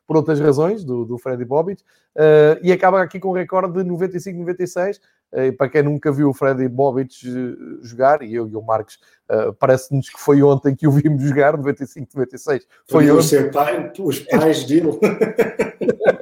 [0.06, 1.82] por outras razões do, do Freddy Bobic,
[2.16, 4.98] uh, e acaba aqui com um recorde de 95-96.
[5.32, 8.98] Uh, para quem nunca viu o Freddy Bobic eh, jogar, e eu e o Marcos,
[9.30, 12.60] uh, parece-nos que foi ontem que o vimos jogar, 95-96.
[12.86, 13.22] Foi ontem.
[13.22, 14.90] Ser pai, os pais dele.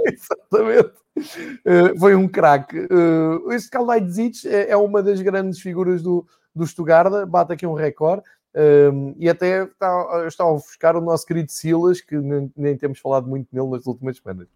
[0.06, 0.92] Exatamente.
[1.18, 2.78] Uh, foi um craque.
[2.78, 6.24] Uh, este Kalaidzic é, é uma das grandes figuras do,
[6.55, 8.23] do Stuttgart, bate aqui um recorde.
[8.55, 12.99] Um, e até está, está a ofuscar o nosso querido Silas, que nem, nem, temos
[12.99, 14.49] falado muito nele nas últimas semanas.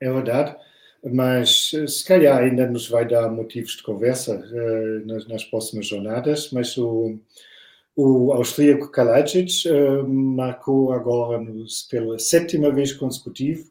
[0.00, 0.54] É verdade,
[1.02, 6.50] mas se calhar ainda nos vai dar motivos de conversa uh, nas, nas, próximas jornadas.
[6.52, 7.18] Mas o,
[7.96, 13.64] o austríaco Kalajic uh, marcou agora nos, pela sétima vez consecutiva,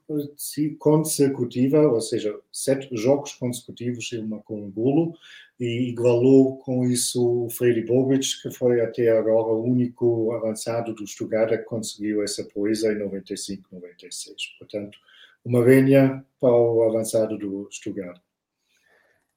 [1.88, 5.14] ou seja, sete jogos consecutivos, ele marcou um golo
[5.60, 11.08] e igualou com isso o Freddy Bobic, que foi até agora o único avançado do
[11.08, 14.36] Stuttgart que conseguiu essa proeza em 95, 96.
[14.60, 14.98] Portanto,
[15.46, 18.20] uma vénia para o avançado do Stuttgart.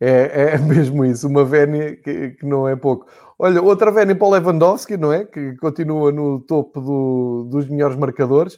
[0.00, 3.06] É, é mesmo isso, uma vénia que, que, não é pouco.
[3.38, 5.24] Olha, outra vénia para o Lewandowski, não é?
[5.24, 8.54] Que continua no topo do, dos melhores marcadores.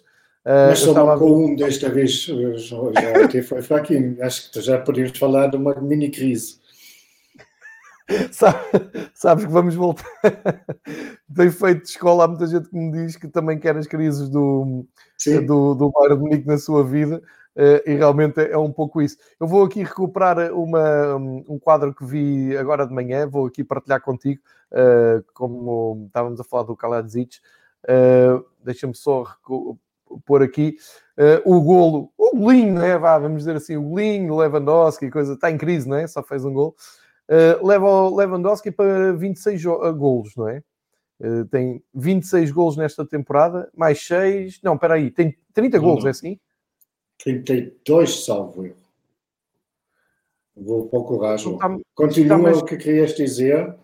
[0.47, 4.17] Uh, Mas só marcou um desta vez, já, até foi fraquinho.
[4.23, 6.60] Acho que já podemos falar de uma mini crise.
[9.15, 10.05] sabes que vamos voltar.
[11.35, 14.29] Tenho feito de escola, há muita gente que me diz que também quer as crises
[14.29, 14.87] do,
[15.47, 17.23] do, do Bayern Munique na sua vida.
[17.57, 19.17] Uh, e realmente é um pouco isso.
[19.39, 24.01] Eu vou aqui recuperar uma, um quadro que vi agora de manhã, vou aqui partilhar
[24.01, 24.41] contigo,
[24.73, 27.39] uh, como estávamos a falar do Kaladzic.
[27.85, 29.25] Uh, Deixa-me só
[30.25, 30.77] pôr aqui
[31.45, 32.97] o golo, o golinho, né?
[32.99, 36.07] Vá, vamos dizer assim, o golinho, Lewandowski, coisa, está em crise, não é?
[36.07, 36.75] Só fez um gol
[37.31, 40.63] uh, leva o Lewandowski para 26 eh, golos, não é?
[41.21, 44.61] Uh, tem 26 golos nesta temporada, mais 6.
[44.63, 46.39] Não, espera aí, tem 30 não, golos, é assim?
[47.23, 48.75] 32, salvo eu.
[50.57, 51.59] Vou procurar, João.
[51.59, 52.59] Tá, Continua tá mais...
[52.59, 53.75] o que querias dizer.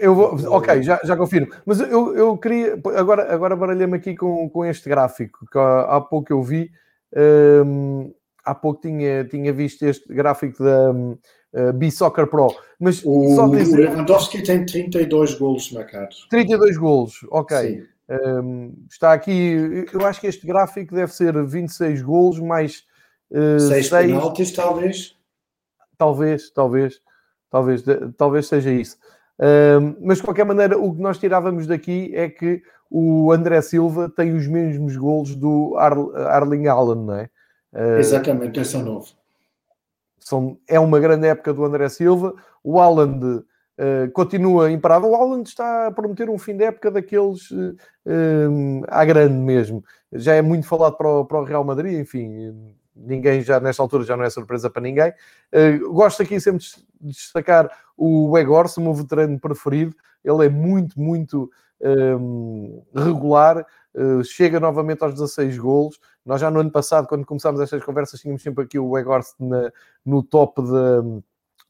[0.00, 1.52] Eu vou, ok, já, já confirmo.
[1.66, 2.80] Mas eu, eu queria.
[2.96, 6.70] Agora, agora baralhei-me aqui com, com este gráfico que há, há pouco eu vi.
[7.14, 10.92] Um, há pouco tinha, tinha visto este gráfico da,
[11.54, 12.54] uh, B-Soccer Pro.
[12.78, 13.72] Mas o, só dizer...
[13.72, 16.26] o Lewandowski tem 32 golos marcados.
[16.30, 17.86] 32 golos, ok.
[18.08, 22.84] Um, ehm, está aqui, eu acho que este gráfico deve ser 26 golos mais
[23.30, 25.16] uh, 6 penaltis, talvez.
[25.96, 27.00] Talvez, talvez,
[27.50, 27.84] talvez,
[28.16, 28.96] talvez seja isso.
[29.38, 33.62] Um, ehm, mas de qualquer maneira, o que nós tirávamos daqui é que o André
[33.62, 35.92] Silva tem os mesmos golos do Ar
[36.28, 37.30] Arling Allen, não é?
[37.72, 39.21] Uh, Exatamente, esse é novo
[40.24, 42.34] são, é uma grande época do André Silva.
[42.62, 45.10] O Haaland uh, continua imparável.
[45.10, 47.76] O Haaland está a prometer um fim de época daqueles uh,
[48.88, 49.84] à grande mesmo.
[50.12, 54.04] Já é muito falado para o, para o, Real Madrid, enfim, ninguém já nesta altura
[54.04, 55.12] já não é surpresa para ninguém.
[55.52, 59.94] Uh, gosto aqui sempre de destacar o Egorse, o meu veterano preferido.
[60.24, 61.50] Ele é muito, muito
[61.82, 63.66] um, regular,
[64.24, 65.98] chega novamente aos 16 golos.
[66.24, 69.34] Nós já no ano passado, quando começámos estas conversas, tínhamos sempre aqui o Weghorst
[70.04, 71.22] no top de,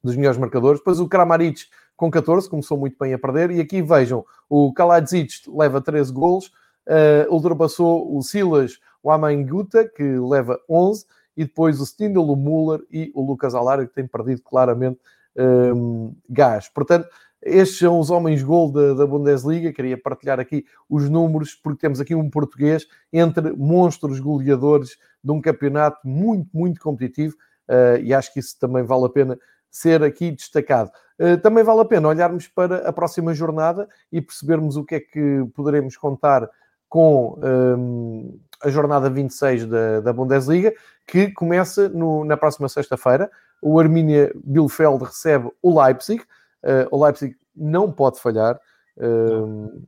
[0.02, 0.80] dos melhores marcadores.
[0.80, 3.50] Depois o Kramaric com 14, começou muito bem a perder.
[3.52, 6.46] E aqui vejam, o Kaladzic leva 13 golos,
[6.88, 11.04] uh, ultrapassou o Silas o Amanguta, que leva 11,
[11.36, 15.00] e depois o Stindl, o Müller e o Lucas Alário, que tem perdido claramente
[15.36, 16.68] um, gás.
[16.68, 17.08] Portanto,
[17.42, 19.72] Estes são os homens gol da, da, Bundesliga.
[19.72, 25.40] Queria partilhar aqui os números, porque temos aqui um português entre monstros goleadores de um
[25.40, 27.34] campeonato muito, muito competitivo.
[27.68, 29.38] Uh, e acho que isso também vale a pena
[29.70, 30.90] ser aqui destacado.
[31.18, 35.00] Uh, também vale a pena olharmos para a próxima jornada e percebermos o que é
[35.00, 36.48] que poderemos contar
[36.88, 40.74] com um, a jornada 26 da, da Bundesliga,
[41.06, 43.30] que começa no, na próxima sexta-feira.
[43.62, 46.22] O Arminia Bielefeld recebe o Leipzig.
[46.64, 48.58] Uh, o Leipzig não pode falhar.
[48.96, 49.82] Uh,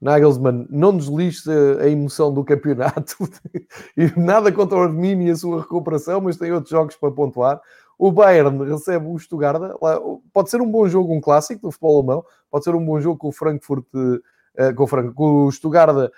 [0.00, 1.50] Nagelsmann não deslixe
[1.80, 3.16] a emoção do campeonato
[3.96, 7.60] e nada contra o Arminia e a sua recuperação, mas tem outros jogos para pontuar.
[7.98, 9.58] O Bayern recebe o Stuttgart.
[10.32, 12.24] Pode ser um bom jogo, um clássico do futebol alemão.
[12.50, 16.10] Pode ser um bom jogo com o Frankfurt, uh, com o, Frank, com o Stuttgart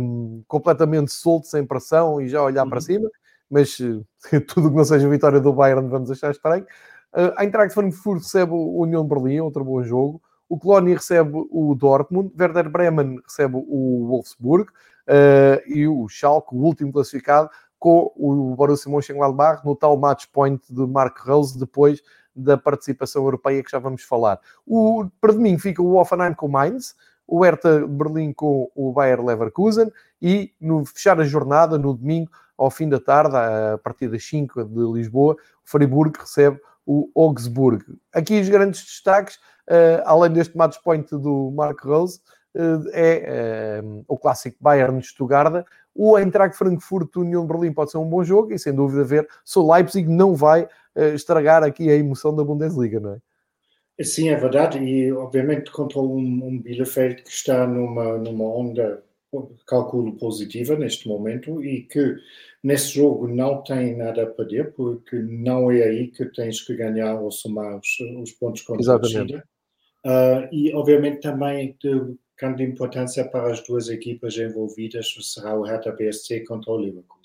[0.00, 2.70] um, completamente solto, sem pressão e já olhar uhum.
[2.70, 3.08] para cima.
[3.48, 4.04] Mas uh,
[4.48, 6.66] tudo que não seja vitória do Bayern vamos achar estranho.
[7.14, 10.20] Uh, a Eintracht Frankfurt recebe o União Berlim, outro bom jogo.
[10.48, 16.58] O Colónia recebe o Dortmund, Werder Bremen recebe o Wolfsburg uh, e o Schalke, o
[16.58, 17.48] último classificado,
[17.78, 22.02] com o Borussia Mönchengladbach no tal match point de Mark Rose depois
[22.34, 24.40] da participação europeia que já vamos falar.
[24.66, 26.96] O, para domingo fica o Offenheim com o Mainz,
[27.26, 32.70] o Hertha Berlim com o Bayer Leverkusen e no fechar a jornada, no domingo, ao
[32.70, 37.84] fim da tarde, a partir das 5 de Lisboa, o Freiburg recebe o Augsburg.
[38.12, 39.36] Aqui os grandes destaques,
[39.68, 42.20] uh, além deste match point do Mark Rose,
[42.54, 45.64] uh, é uh, o clássico Bayern de Stuttgart.
[45.94, 49.58] O Eintracht Frankfurt União Berlim pode ser um bom jogo e, sem dúvida, ver se
[49.58, 50.68] o Leipzig não vai
[51.14, 54.04] estragar aqui a emoção da Bundesliga, não é?
[54.04, 54.78] Sim, é verdade.
[54.78, 59.02] E, obviamente, contra um, um Bielefeld que está numa, numa onda
[59.66, 62.16] calculo positiva neste momento e que
[62.62, 67.20] nesse jogo não tem nada a perder porque não é aí que tens que ganhar
[67.20, 69.44] ou somar os, os pontos contra a partida.
[70.04, 75.92] Uh, e obviamente também de grande importância para as duas equipas envolvidas será o Hertha
[75.92, 77.18] BSC contra o Liverpool.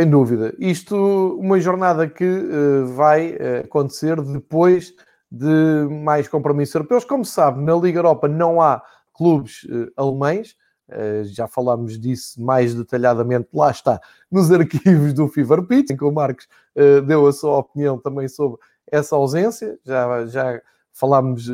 [0.00, 0.54] Sem dúvida.
[0.58, 0.96] Isto,
[1.38, 4.94] uma jornada que uh, vai uh, acontecer depois
[5.30, 7.04] de mais compromissos europeus.
[7.04, 8.82] Como se sabe, na Liga Europa não há
[9.12, 10.56] clubes uh, alemães,
[10.88, 16.04] uh, já falámos disso mais detalhadamente, lá está, nos arquivos do Fever Pitch, em que
[16.04, 16.46] o Marcos
[16.76, 18.58] uh, deu a sua opinião também sobre
[18.90, 20.60] essa ausência, já, já
[20.92, 21.48] falámos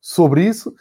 [0.00, 0.72] sobre isso.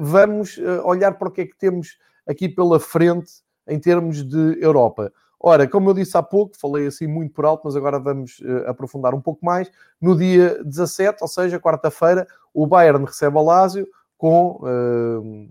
[0.00, 3.30] vamos olhar para o que é que temos aqui pela frente
[3.68, 5.12] em termos de Europa.
[5.40, 8.68] Ora, como eu disse há pouco, falei assim muito por alto, mas agora vamos uh,
[8.68, 9.70] aprofundar um pouco mais.
[10.00, 13.86] No dia 17, ou seja, quarta-feira, o Bayern recebe a Lazio,
[14.18, 15.48] com uh,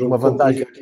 [0.00, 0.66] uma vantagem.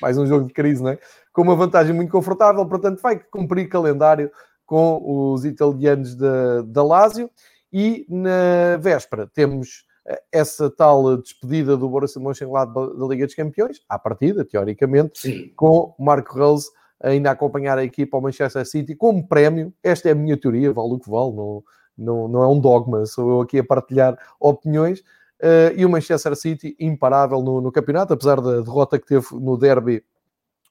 [0.00, 0.98] Mais um jogo de crise, não é?
[1.32, 4.30] Com uma vantagem muito confortável, portanto, vai cumprir calendário
[4.64, 7.30] com os italianos da, da Lazio.
[7.72, 13.80] E na véspera temos eh, essa tal despedida do Borussia Mönchengladbach da Liga dos Campeões,
[13.88, 15.52] à partida, teoricamente, Sim.
[15.56, 16.70] com Marco Rose
[17.02, 19.72] ainda a acompanhar a equipa ao Manchester City como prémio.
[19.82, 21.62] Esta é a minha teoria, vale o que vale, não,
[21.96, 25.00] não, não é um dogma, sou eu aqui a partilhar opiniões.
[25.38, 29.58] Uh, e o Manchester City imparável no, no, campeonato, apesar da derrota que teve no
[29.58, 30.02] derby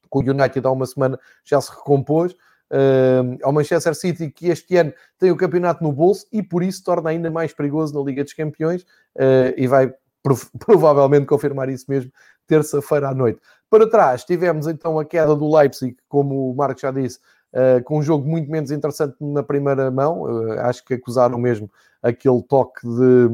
[0.09, 2.33] com o United há uma semana, já se recompôs.
[2.71, 6.83] Uh, ao Manchester City, que este ano tem o campeonato no bolso e por isso
[6.83, 11.85] torna ainda mais perigoso na Liga dos Campeões uh, e vai prov provavelmente confirmar isso
[11.87, 12.11] mesmo
[12.47, 13.39] terça-feira à noite.
[13.69, 17.19] Para trás, tivemos então a queda do Leipzig, como o Marco já disse,
[17.55, 20.25] uh, com um jogo muito menos interessante na primeira mão.
[20.59, 21.69] acho que acusaram mesmo
[22.05, 23.25] aquele toque de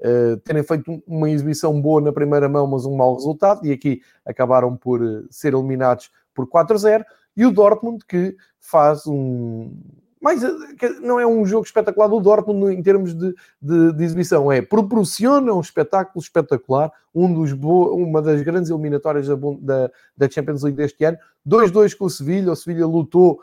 [0.00, 4.00] uh, terem feito uma exibição boa na primeira mão, mas um mau resultado, e aqui
[4.24, 7.04] acabaram por uh, ser eliminados por 4-0.
[7.36, 9.72] E o Dortmund, que faz um.
[10.20, 10.50] Mas eh,
[11.00, 15.50] não é um jogo espetacular do Dortmund em termos de, de, de exibição, é proporciona
[15.54, 17.94] um espetáculo espetacular, um dos bo...
[17.94, 21.16] uma das grandes eliminatórias da, da, da Champions League deste ano.
[21.48, 23.40] 2-2 com o Sevilha, o Sevilha lutou uh,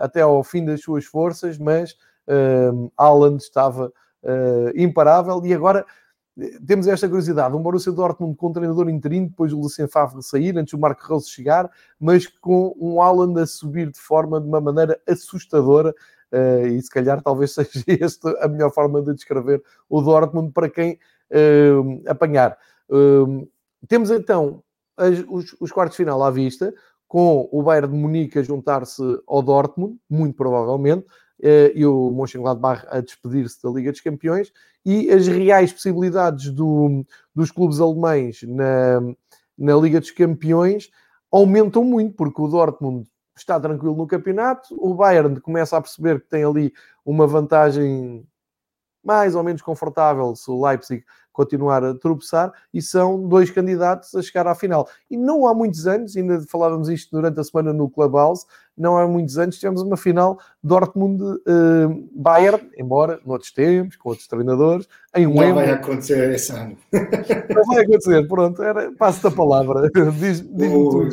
[0.00, 1.96] até ao fim das suas forças, mas
[2.96, 3.92] Haaland estava
[4.22, 5.44] uh, imparável.
[5.44, 5.84] E agora
[6.38, 10.22] eh, temos esta curiosidade: um Borussia Dortmund com um treinador interino, depois o Lucien Favre
[10.22, 14.46] sair, antes o Marco Rose chegar, mas com um Haaland a subir de forma de
[14.46, 15.94] uma maneira assustadora.
[16.32, 20.70] Uh, e se calhar talvez seja esta a melhor forma de descrever o Dortmund para
[20.70, 20.98] quem
[21.32, 22.56] uh, apanhar.
[22.88, 23.48] Uh,
[23.88, 24.62] temos então
[24.96, 26.72] as, os, os, quartos de final à vista,
[27.10, 31.04] com o Bayern de Munique a juntar-se ao Dortmund, muito provavelmente,
[31.42, 34.52] eh, e o Mönchengladbach a despedir-se da Liga dos Campeões
[34.86, 37.04] e as reais possibilidades do,
[37.34, 39.00] dos clubes alemães na,
[39.58, 40.88] na Liga dos Campeões
[41.32, 46.28] aumentam muito, porque o Dortmund está tranquilo no campeonato, o Bayern começa a perceber que
[46.28, 46.72] tem ali
[47.04, 48.24] uma vantagem
[49.04, 54.22] mais ou menos confortável se o Leipzig continuar a tropeçar e são dois candidatos a
[54.22, 54.88] chegar à final.
[55.10, 58.44] E não há muitos anos, ainda falávamos isto durante a semana no Clubhouse,
[58.76, 64.88] não há muitos anos tivemos uma final Dortmund-Bayern, uh, embora noutros tempos, com outros treinadores,
[65.14, 66.76] em um Não vai acontecer esse ano.
[66.92, 69.90] Não vai acontecer, pronto, era, passo a palavra.
[70.18, 71.08] Diz, diz o,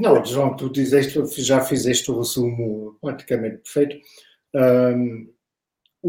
[0.00, 3.96] não, João, tu dizeste, já fizeste o resumo praticamente perfeito.
[4.54, 5.28] Um,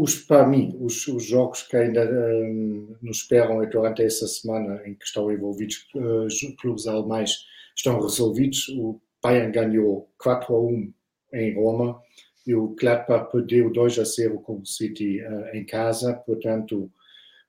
[0.00, 4.94] os, para mim, os, os jogos que ainda um, nos esperam durante essa semana em
[4.94, 7.32] que estão envolvidos uh, clubes alemães
[7.76, 8.68] estão resolvidos.
[8.68, 10.94] O Bayern ganhou 4 a 1
[11.34, 12.00] em Roma
[12.46, 16.14] e o Gladbach perdeu 2 a 0 com o City uh, em casa.
[16.14, 16.88] Portanto,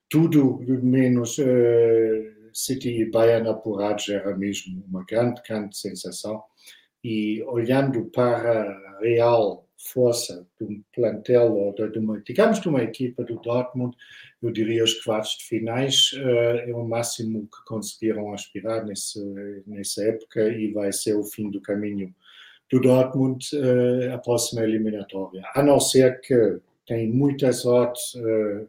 [0.10, 1.43] tudo menos uh,
[2.52, 6.41] City e Bayern apurados era mesmo uma grande, grande sensação.
[7.04, 13.23] E olhando para Real força de um plantel ou de, uma, digamos, de uma equipa
[13.23, 13.95] do Dortmund,
[14.41, 19.19] eu diria os quartos de finais uh, é o máximo que conseguiram aspirar nesse,
[19.65, 22.13] nessa época e vai ser o fim do caminho
[22.69, 25.41] do Dortmund uh, a próxima eliminatória.
[25.55, 28.67] A não ser que tem muita sorte uh,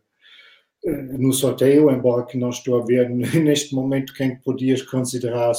[1.18, 5.52] no sorteio, embora que não estou a ver neste momento quem podias considerar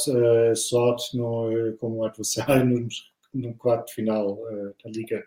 [0.55, 2.87] sorte no, como adversário no,
[3.33, 4.39] no quarto final
[4.83, 5.23] da Liga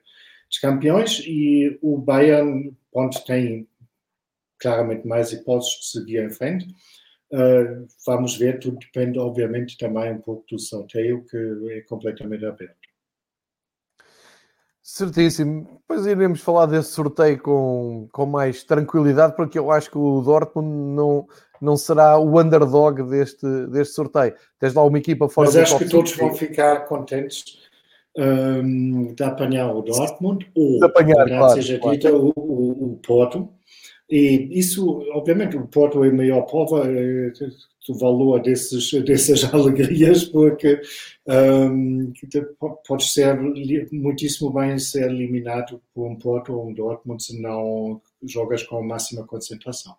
[0.54, 3.68] dos Campeões e o Bayern pronto, tem
[4.58, 6.66] claramente mais hipóteses de seguir em frente.
[7.32, 11.36] Uh, vamos ver, tudo depende, obviamente, também um pouco do sorteio, que
[11.70, 12.76] é completamente aberto.
[14.80, 15.80] Certíssimo.
[15.80, 20.68] Depois iremos falar desse sorteio com, com mais tranquilidade, porque eu acho que o Dortmund
[20.68, 21.26] não,
[21.60, 24.34] não será o underdog deste, deste sorteio.
[24.60, 27.64] Tens lá uma equipa fora Mas acho que todos vão ficar contentes
[28.16, 31.96] um, de apanhar o Dortmund ou, de apanhar, claro, seja claro.
[31.96, 33.48] dita, o, o, o, Porto.
[34.08, 37.32] E isso, obviamente, o Porto é a maior prova é,
[37.88, 40.80] do valor desses, dessas alegrias, porque
[41.26, 42.12] um,
[42.86, 43.38] pode ser
[43.92, 48.82] muitíssimo bem ser eliminado por um Porto ou um Dortmund se não jogas com a
[48.82, 49.96] máxima concentração.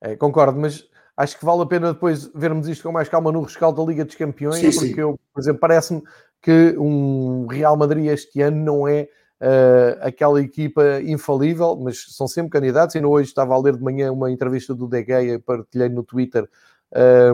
[0.00, 3.42] É, concordo, mas acho que vale a pena depois vermos isto com mais calma no
[3.42, 5.00] rescaldo da Liga dos Campeões, sim, porque sim.
[5.00, 6.02] eu, por exemplo, parece-me
[6.42, 9.08] que um Real Madrid este ano não é
[9.40, 12.96] uh, aquela equipa infalível, mas são sempre candidatos.
[12.96, 16.48] E hoje estava a ler de manhã uma entrevista do De Gea, partilhei no Twitter,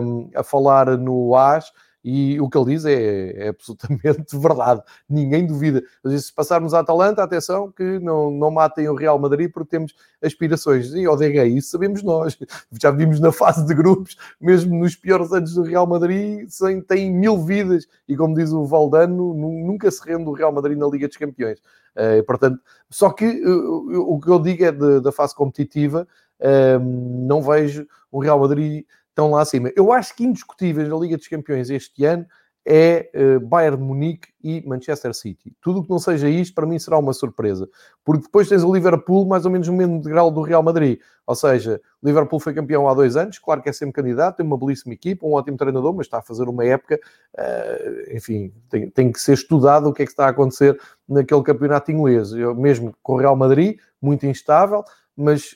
[0.01, 1.71] um, a falar no AS
[2.03, 5.83] e o que ele diz é, é absolutamente verdade, ninguém duvida.
[6.03, 9.93] Mas se passarmos a Atalanta, atenção, que não, não matem o Real Madrid porque temos
[10.21, 10.93] aspirações.
[10.93, 12.37] E o DG, isso sabemos nós.
[12.81, 17.11] Já vimos na fase de grupos, mesmo nos piores anos do Real Madrid, sem, tem
[17.11, 17.85] mil vidas.
[18.07, 21.59] E como diz o Valdano, nunca se rende o Real Madrid na Liga dos Campeões.
[21.95, 26.07] Uh, portanto, só que uh, o que eu digo é de, da fase competitiva,
[26.39, 26.79] uh,
[27.27, 29.71] não vejo o Real Madrid estão lá acima.
[29.75, 32.25] Eu acho que indiscutíveis na Liga dos Campeões este ano
[32.71, 35.55] é uh, Bayern Munique e Manchester City.
[35.59, 37.67] Tudo o que não seja isto, para mim, será uma surpresa.
[38.03, 40.99] Porque depois tens o Liverpool mais ou menos no mesmo grau do Real Madrid.
[41.25, 44.45] Ou seja, o Liverpool foi campeão há dois anos, claro que é sempre candidato, tem
[44.45, 46.99] uma belíssima equipa, um ótimo treinador, mas está a fazer uma época,
[47.37, 51.41] uh, enfim, tem, tem, que ser estudado o que é que está a acontecer naquele
[51.41, 52.33] campeonato inglês.
[52.33, 54.83] Eu, mesmo com o Real Madrid, muito instável,
[55.15, 55.55] mas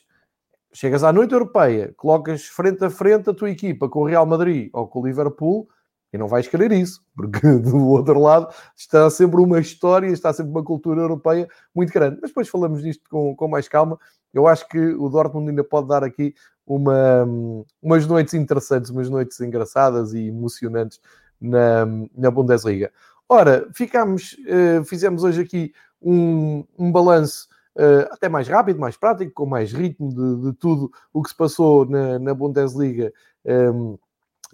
[0.74, 4.70] chegas à noite europeia, colocas frente a frente a tua equipa com o Real Madrid
[4.74, 5.68] ou com o Liverpool
[6.12, 10.52] e não vais querer isso, porque do outro lado está sempre uma história, está sempre
[10.52, 12.20] uma cultura europeia muito grande.
[12.22, 14.00] Mas depois falamos disto com, com mais calma.
[14.32, 17.28] Eu acho que o Dortmund ainda pode dar aqui uma,
[17.82, 21.00] umas noites interessantes, umas noites engraçadas e emocionantes
[21.42, 22.92] na, na Bundesliga.
[23.28, 27.48] Ora, ficamos, uh, fizemos hoje aqui um, um balanço
[28.12, 31.86] até mais rápido, mais prático, com mais ritmo de, de tudo o que se passou
[31.86, 33.12] na, na Bundesliga
[33.46, 33.96] um, ehm,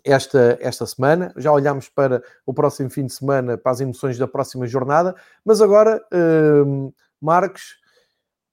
[0.03, 1.34] esta, esta semana.
[1.36, 5.61] Já olhámos para o próximo fim de semana, para as emoções da próxima jornada, mas
[5.61, 6.91] agora, ehm,
[7.22, 7.80] Marcos,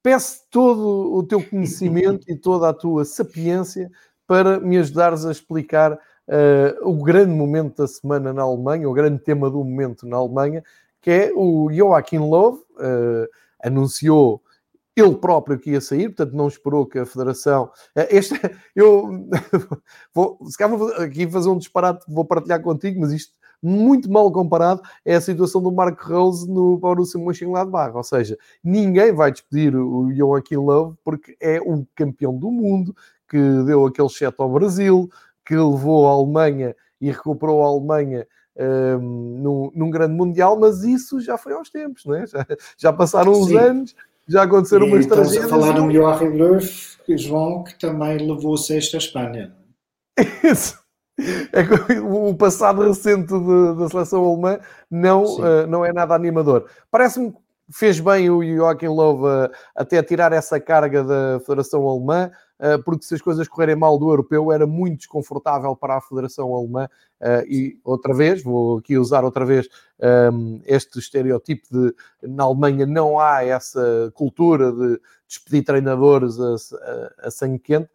[0.02, 3.90] peço todo o teu conhecimento e toda a tua sapiência
[4.24, 9.18] para me ajudares a explicar uh, o grande momento da semana na Alemanha, o grande
[9.18, 10.62] tema do momento na Alemanha,
[11.00, 13.28] que é o Joachim Löw, uh,
[13.60, 14.42] anunciou
[14.96, 17.70] ele próprio que ia sair, portanto não esperou que a Federação.
[17.94, 18.34] Eh, este,
[18.74, 19.28] eu
[20.14, 24.30] vou, se calhar vou aqui fazer um disparate, vou partilhar contigo, mas isto muito mal
[24.32, 29.74] comparado é a situação do Mark Rose no Borussia Mönchengladbach, ou seja, ninguém vai despedir
[29.76, 32.94] o Joaquim Love porque é o campeão do mundo
[33.28, 35.10] que deu aquele cheto ao Brasil,
[35.44, 38.26] que levou a Alemanha e recuperou a Alemanha
[38.56, 42.26] um, ehm, num, num, grande mundial, mas isso já foi aos tempos, não é?
[42.26, 42.46] já,
[42.78, 43.58] já passaram uns Sim.
[43.58, 43.96] anos
[44.28, 45.44] já aconteceram umas tragédias.
[45.44, 46.58] Estamos a falar do Joachim Löw,
[47.16, 49.54] João, que também levou sexta à Espanha.
[50.42, 50.78] Isso.
[51.52, 54.58] É que o passado recente de, da seleção alemã
[54.90, 56.68] não, uh, não é nada animador.
[56.90, 57.38] Parece-me que
[57.72, 62.30] fez bem o Joachim Löw uh, até tirar essa carga da Federação Alemã,
[62.84, 66.88] porque se as coisas correrem mal do europeu era muito desconfortável para a Federação Alemã.
[67.46, 69.68] e outra vez, vou aqui usar outra vez
[70.64, 77.30] este estereotipo de na Alemanha não há essa cultura de despedir treinadores a, a, a
[77.30, 77.90] sangue quente.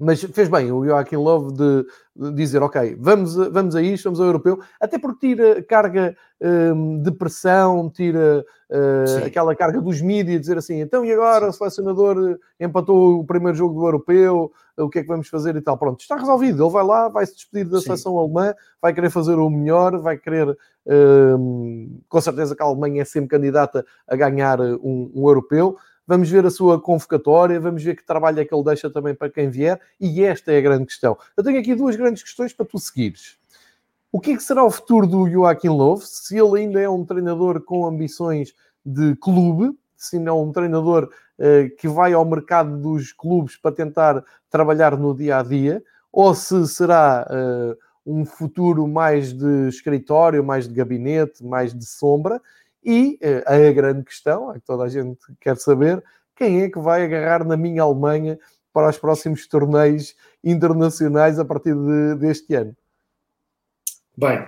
[0.00, 4.26] Mas fez bem o Joaquim Love de, dizer, ok, vamos, vamos a isto, vamos ao
[4.26, 10.56] europeu, até porque tira carga um, de pressão, tira uh, aquela carga dos mídias, dizer
[10.56, 11.50] assim, então e agora Sim.
[11.50, 15.60] o selecionador empatou o primeiro jogo do europeu, o que é que vamos fazer e
[15.60, 15.76] tal.
[15.76, 17.84] Pronto, está resolvido, ele vai lá, vai se despedir da Sim.
[17.84, 23.02] seleção alemã, vai querer fazer o melhor, vai querer, um, com certeza que a Alemanha
[23.02, 25.76] é sempre candidata a ganhar um, um europeu,
[26.06, 29.30] vamos ver a sua convocatória, vamos ver que trabalho é que ele deixa também para
[29.30, 31.16] quem vier, e esta é a grande questão.
[31.36, 33.38] Eu tenho aqui duas grandes questões para tu seguires.
[34.12, 35.98] O que, é que será o futuro do Joaquim Löw?
[35.98, 38.52] Se ele ainda é um treinador com ambições
[38.84, 44.24] de clube, se não um treinador uh, que vai ao mercado dos clubes para tentar
[44.48, 50.66] trabalhar no dia a dia, ou se será uh, um futuro mais de escritório, mais
[50.66, 52.40] de gabinete, mais de sombra,
[52.84, 56.02] e uh, a grande questão, é que toda a gente quer saber,
[56.36, 58.38] quem é que vai agarrar na minha Alemanha
[58.72, 62.74] para os próximos torneios internacionais a partir de, deste ano?
[64.16, 64.46] Bem,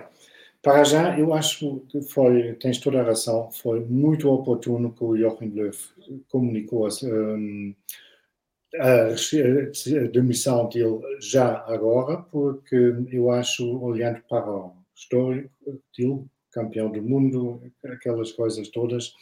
[0.61, 5.17] para já, eu acho que foi, tens toda a razão, foi muito oportuno que o
[5.17, 5.71] Joachim Löw
[6.29, 6.89] comunicou a
[10.11, 15.51] demissão dele já agora, porque eu acho, olhando para o histórico
[15.97, 19.13] dele, campeão do mundo, aquelas coisas todas.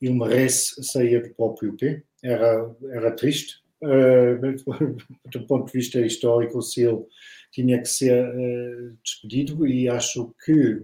[0.00, 2.02] Ele merece sair do próprio pé.
[2.22, 7.04] Era, era triste, uh, do ponto de vista histórico, se ele
[7.52, 10.74] tinha que ser uh, despedido, e acho que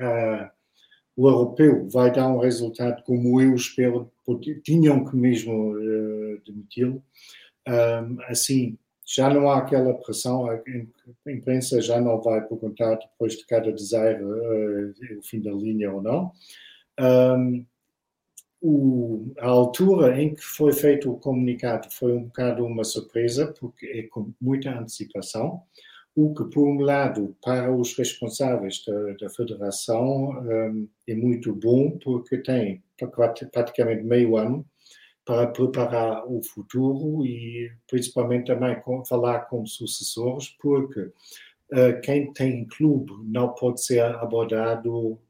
[0.00, 0.50] uh,
[1.16, 4.10] o europeu vai dar um resultado como eu espero,
[4.62, 5.74] tinham que mesmo
[6.46, 7.02] demiti-lo.
[8.28, 8.78] Assim,
[9.08, 10.60] já não há aquela pressão, a
[11.32, 16.02] imprensa já não vai perguntar depois de cada desaire uh, o fim da linha ou
[16.02, 16.30] não.
[17.00, 17.64] Um,
[18.60, 23.86] o, a altura em que foi feito o comunicado foi um bocado uma surpresa, porque
[23.86, 25.62] é com muita antecipação,
[26.14, 31.92] o que, por um lado, para os responsáveis da, da federação um, é muito bom,
[31.92, 32.82] porque tem
[33.52, 34.66] praticamente meio ano
[35.28, 42.64] para preparar o futuro e principalmente também com, falar com sucessores, porque uh, quem tem
[42.64, 45.20] clube não pode ser abordado uh,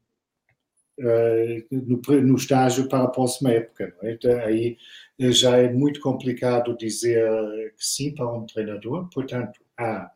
[1.73, 3.93] no, no, estágio para a próxima época.
[4.03, 4.13] É?
[4.13, 4.79] Então, aí
[5.19, 7.29] já é muito complicado dizer
[7.77, 10.13] que sim para um treinador, portanto, a,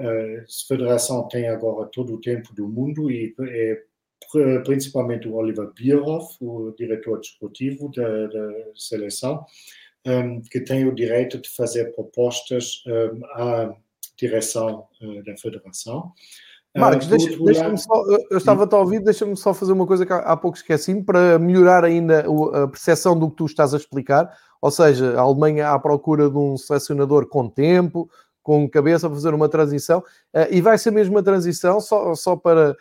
[0.00, 3.84] a federação tem agora todo o tempo do mundo e é
[4.64, 9.44] principalmente o Oliver Bierhoff, o diretor desportivo da, da seleção,
[10.06, 13.74] um, que tem o direito de fazer propostas um, à
[14.16, 16.12] direção uh, da federação.
[16.76, 20.36] Marcos, deixa, deixa só, eu estava a ouvir, deixa-me só fazer uma coisa que há
[20.36, 24.30] pouco esqueci para melhorar ainda a percepção do que tu estás a explicar.
[24.60, 28.10] Ou seja, a Alemanha à procura de um selecionador com tempo,
[28.42, 30.00] com cabeça para fazer uma transição.
[30.34, 32.76] Uh, e vai ser mesmo uma transição, só, só para uh,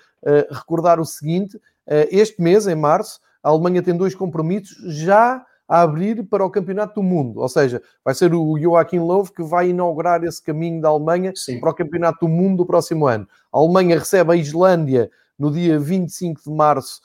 [0.51, 5.81] recordar o seguinte: uh, este mês, em março, a Alemanha tem dois compromissos já a
[5.81, 7.39] abrir para o Campeonato do Mundo.
[7.39, 11.59] Ou seja, vai ser o Joachim Löw que vai inaugurar esse caminho da Alemanha Sim.
[11.59, 13.27] para o Campeonato do Mundo do próximo ano.
[13.51, 17.01] A Alemanha recebe a Islândia no dia 25 de março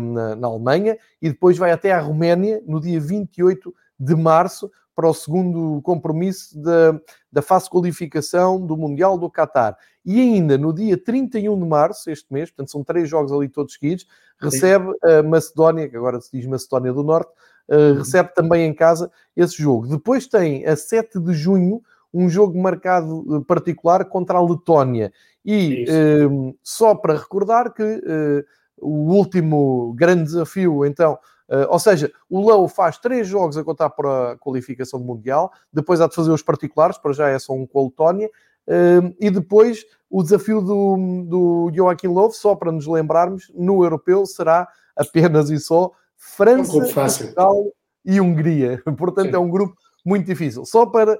[0.00, 5.08] na, na Alemanha e depois vai até a Roménia no dia 28 de março para
[5.08, 9.76] o segundo compromisso da, da fase de qualificação do Mundial do Qatar.
[10.04, 13.74] E ainda no dia 31 de março, este mês, portanto são três jogos ali todos
[13.74, 14.06] seguidos,
[14.38, 17.30] recebe a Macedónia, que agora se diz Macedónia do Norte,
[17.68, 19.86] uh, recebe também em casa esse jogo.
[19.86, 21.82] Depois tem a 7 de junho
[22.12, 25.10] um jogo marcado eh, particular contra a Letónia.
[25.44, 28.44] E uh, só para recordar que uh,
[28.78, 31.18] o último grande desafio, então,
[31.52, 35.52] Uh, ou seja, o Low faz três jogos a contar para a qualificação do Mundial,
[35.70, 39.14] depois há de fazer os particulares, para já é só um com a Letónia, uh,
[39.20, 44.66] e depois o desafio do, do Joaquim Lowe, só para nos lembrarmos, no europeu será
[44.96, 47.66] apenas e só França, um Portugal
[48.02, 48.82] e Hungria.
[48.96, 49.36] Portanto, Sim.
[49.36, 50.64] é um grupo muito difícil.
[50.64, 51.18] Só para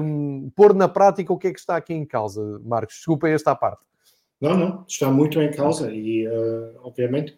[0.00, 2.96] um, pôr na prática o que é que está aqui em causa, Marcos.
[2.96, 3.82] Desculpa esta parte.
[4.40, 7.36] Não, não, está muito em causa e, uh, obviamente,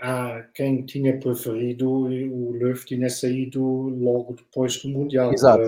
[0.00, 5.32] há quem tinha preferido o Löw tinha saído logo depois do Mundial.
[5.32, 5.62] Exato.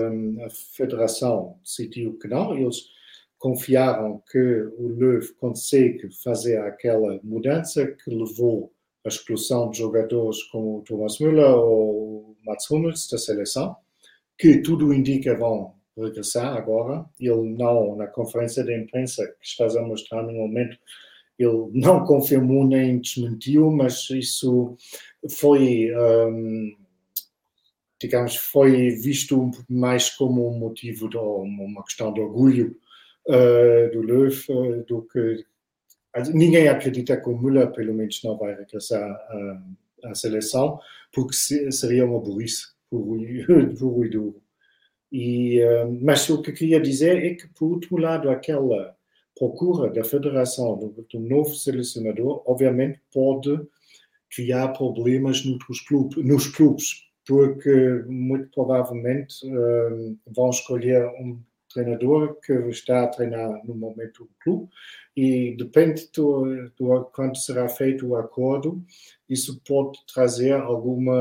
[0.45, 2.83] a federação decidiu que não, eles
[3.37, 4.39] confiaram que
[4.77, 8.71] o Löw consegue fazer aquela mudança que levou
[9.05, 13.75] à exclusão de jogadores como o Thomas Müller ou Mats Hummels da seleção,
[14.37, 17.05] que tudo indica vão regressar agora.
[17.19, 20.77] Ele não, na conferência de imprensa que estás a mostrar no momento,
[21.37, 24.75] ele não confirmou nem desmentiu, mas isso
[25.29, 26.75] foi, um,
[27.99, 32.75] digamos, foi visto mais como um motivo, de, uma questão de orgulho
[33.27, 35.45] uh, do Löw uh, do que.
[36.31, 39.63] Ninguém acredita que o Müller, pelo menos, não vai regressar à,
[40.05, 40.79] à seleção,
[41.11, 43.01] porque seria uma burrice por
[43.81, 44.39] o Edu.
[45.11, 48.95] E, uh, mas o que queria dizer é que, por outro lado, aquela
[49.37, 53.59] procura da federação do, do novo selecionador, obviamente pode
[54.29, 61.39] criar problemas nos clubes, nos clubes porque muito provavelmente uh, vão escolher um
[61.73, 64.69] treinador que está a treinar no momento do clube
[65.15, 68.83] e depende do, do será feito o acordo,
[69.29, 71.19] isso pode trazer alguma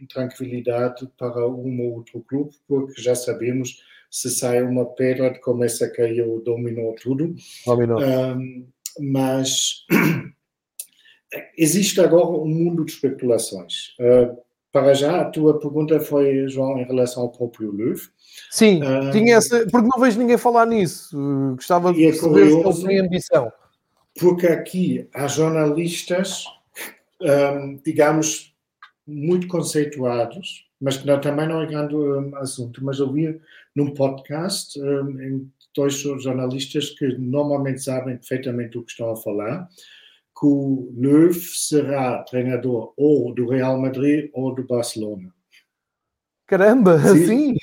[0.00, 5.90] intranquilidade para um ou outro clube, porque já sabemos se sai uma pedra começa a
[5.90, 7.34] cair o dominó tudo.
[7.64, 7.98] Dominó.
[7.98, 8.66] Um,
[8.98, 9.86] mas
[11.56, 13.94] existe agora um mundo de especulações.
[14.00, 14.36] Uh,
[14.72, 17.96] para já, a tua pergunta foi, João, em relação ao próprio Löw.
[18.50, 21.16] Sim, uh, tinha essa, porque não vejo ninguém falar nisso.
[21.54, 23.52] Gostava de é saber se ele tem ambição.
[24.18, 26.44] Porque aqui há jornalistas,
[27.20, 28.54] um, digamos,
[29.06, 32.84] muito conceituados, mas que não, também não é grande um, assunto.
[32.84, 33.40] Mas eu vi
[33.74, 39.68] num podcast um, em dois jornalistas que normalmente sabem perfeitamente o que estão a falar,
[40.38, 45.32] que o Löw será treinador ou do Real Madrid ou do Barcelona.
[46.46, 47.08] Caramba, Sim.
[47.08, 47.56] assim?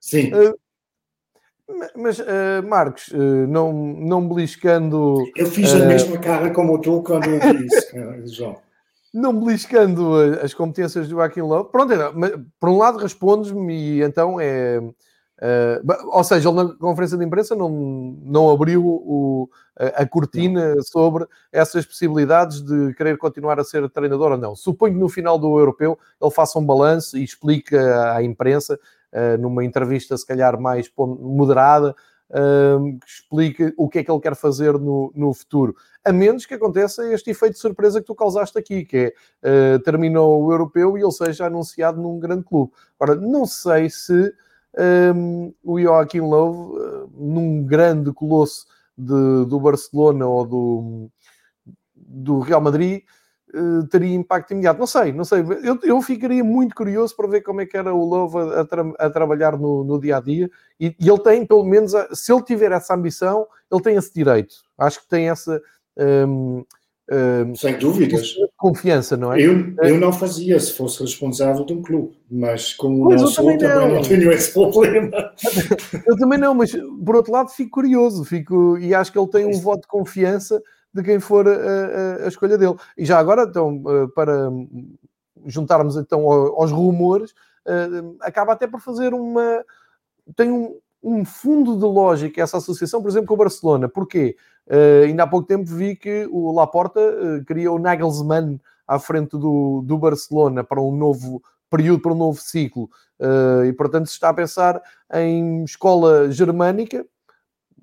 [0.00, 0.32] Sim.
[0.34, 0.58] Uh,
[1.96, 5.24] mas, uh, Marcos, uh, não, não beliscando.
[5.36, 7.92] Eu fiz a mesma cara como tu quando eu disse,
[8.36, 8.60] João
[9.12, 11.92] não beliscando as competências do Joaquim Love, pronto,
[12.60, 14.80] por um lado respondes-me e então é.
[15.40, 17.70] Uh, ou seja, ele na conferência de imprensa não,
[18.22, 20.82] não abriu o, a, a cortina não.
[20.82, 24.54] sobre essas possibilidades de querer continuar a ser treinador ou não.
[24.54, 28.78] Suponho que no final do europeu ele faça um balanço e explica à imprensa,
[29.12, 31.94] uh, numa entrevista se calhar mais moderada,
[33.00, 35.74] que explique o que é que ele quer fazer no, no futuro.
[36.04, 39.12] A menos que aconteça este efeito de surpresa que tu causaste aqui, que
[39.42, 42.72] é uh, terminou o europeu e ele seja anunciado num grande clube.
[42.98, 44.32] Ora, não sei se
[44.78, 48.66] um, o Joaquim Love, uh, num grande colosso
[48.96, 51.10] de, do Barcelona ou do,
[51.94, 53.02] do Real Madrid,
[53.52, 54.78] Uh, teria impacto imediato.
[54.78, 55.40] Não sei, não sei.
[55.64, 58.64] Eu, eu ficaria muito curioso para ver como é que era o Love a, a,
[58.64, 60.48] tra a trabalhar no, no, dia a dia.
[60.78, 64.54] E, e, ele tem, pelo menos, se ele tiver essa ambição, ele tem esse direito.
[64.78, 65.60] Acho que tem essa.
[65.98, 66.64] Um,
[67.56, 68.34] Sem dúvidas.
[68.56, 69.40] Confiança, não é?
[69.40, 73.44] Eu, eu não fazia se fosse responsável de um clube, mas como pois, não sou,
[73.44, 73.94] também, também não.
[73.96, 75.10] não tenho esse problema.
[76.06, 76.70] eu também não, mas
[77.04, 80.62] por outro lado fico curioso fico, e acho que ele tem um voto de confiança
[80.92, 82.76] de quem for a, a, a escolha dele.
[82.96, 84.50] E já agora, então, eh, para
[85.46, 87.32] juntarmos então aos rumores,
[87.66, 87.88] eh,
[88.20, 89.64] acaba até por fazer uma.
[90.36, 93.88] tem um, um fundo de lógica essa associação, por exemplo, com o Barcelona.
[93.88, 94.36] Porquê?
[94.70, 99.32] Uh, ainda há pouco tempo vi que o Laporta uh, queria o Nagelsmann à frente
[99.32, 102.88] do, do Barcelona para um novo período, para um novo ciclo.
[103.18, 104.80] Uh, e, portanto, se está a pensar
[105.12, 107.04] em escola germânica,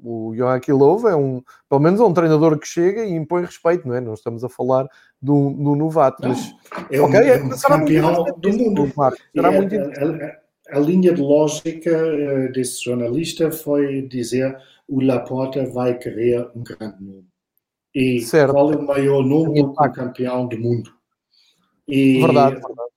[0.01, 3.87] o Joachim Löw é um, pelo menos é um treinador que chega e impõe respeito,
[3.87, 3.99] não é?
[3.99, 4.87] Não estamos a falar
[5.21, 6.55] do, do novato, não, mas
[6.91, 8.93] é um, okay, é um campeão do mundo.
[9.33, 14.57] Será muito a, a, a, linha de lógica uh, desse jornalista foi dizer
[14.87, 17.27] o Laporta vai querer um grande nome.
[17.93, 18.53] E certo.
[18.53, 20.93] qual é o maior nome do campeão do mundo?
[21.87, 22.91] E, verdade, verdade.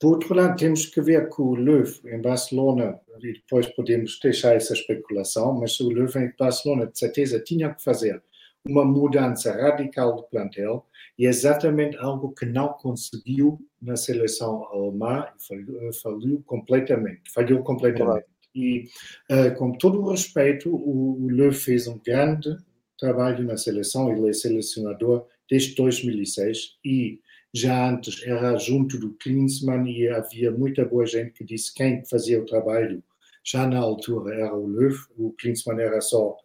[0.00, 4.54] Por outro lado, temos que ver que o Löw em Barcelona, e depois podemos deixar
[4.54, 8.22] essa especulação, mas o Löw em Barcelona, de certeza, tinha que fazer
[8.66, 10.86] uma mudança radical do plantel
[11.18, 17.30] e exatamente algo que não conseguiu na seleção alemã e falhou, completamente.
[17.32, 18.26] Falhou completamente.
[18.54, 18.84] E,
[19.30, 22.56] uh, com todo o respeito, o, o Löw fez um grande
[22.98, 27.20] trabalho na seleção, ele é selecionador desde 2006 e
[27.52, 32.40] já antes era junto do Klinsmann e havia muita boa gente que disse quem fazia
[32.40, 33.02] o trabalho
[33.44, 36.36] já na altura era o Löw, o Klinsmann era só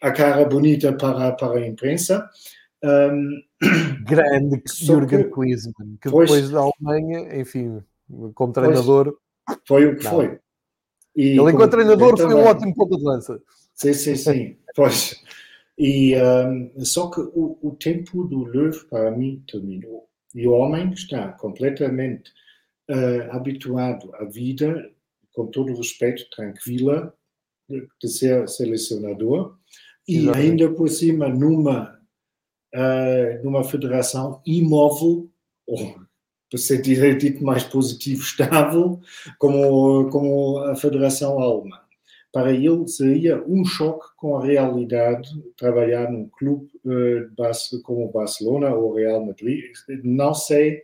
[0.00, 2.28] a cara bonita para, para a imprensa.
[2.84, 3.42] Um,
[4.04, 7.82] Grande Jürgen Klinsmann, que pois, depois da Alemanha, enfim,
[8.34, 9.16] como treinador.
[9.66, 10.10] Foi o que não.
[10.10, 10.38] foi.
[11.14, 13.40] E Ele, enquanto treinador, foi um ótimo ponto de lança.
[13.74, 14.56] Sim, sim, sim.
[14.74, 15.22] pois.
[15.78, 20.08] E, um, só que o, o, tempo do Löw, para mim, terminou.
[20.34, 22.30] E o homem está completamente
[22.90, 24.90] uh, habituado à vida,
[25.32, 27.14] com todo o respeito, tranquila,
[27.68, 29.56] de, de ser selecionador.
[30.06, 30.50] E Exatamente.
[30.50, 31.98] ainda por cima, numa,
[32.74, 35.30] uh, numa federação imóvel,
[35.66, 35.94] ou
[36.50, 39.00] para ser dito mais positivo, estável,
[39.38, 41.82] como, como a Federação Alemã
[42.32, 48.74] para ele seria um choque com a realidade trabalhar num clube uh, como o Barcelona
[48.74, 49.64] ou o Real Madrid.
[50.02, 50.82] Não sei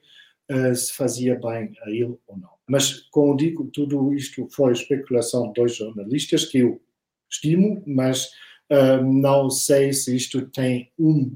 [0.50, 2.50] uh, se fazia bem a ele ou não.
[2.68, 6.82] Mas, como digo, tudo isto foi especulação de dois jornalistas que eu
[7.30, 8.26] estimo, mas
[8.70, 11.32] uh, não sei se isto tem 1%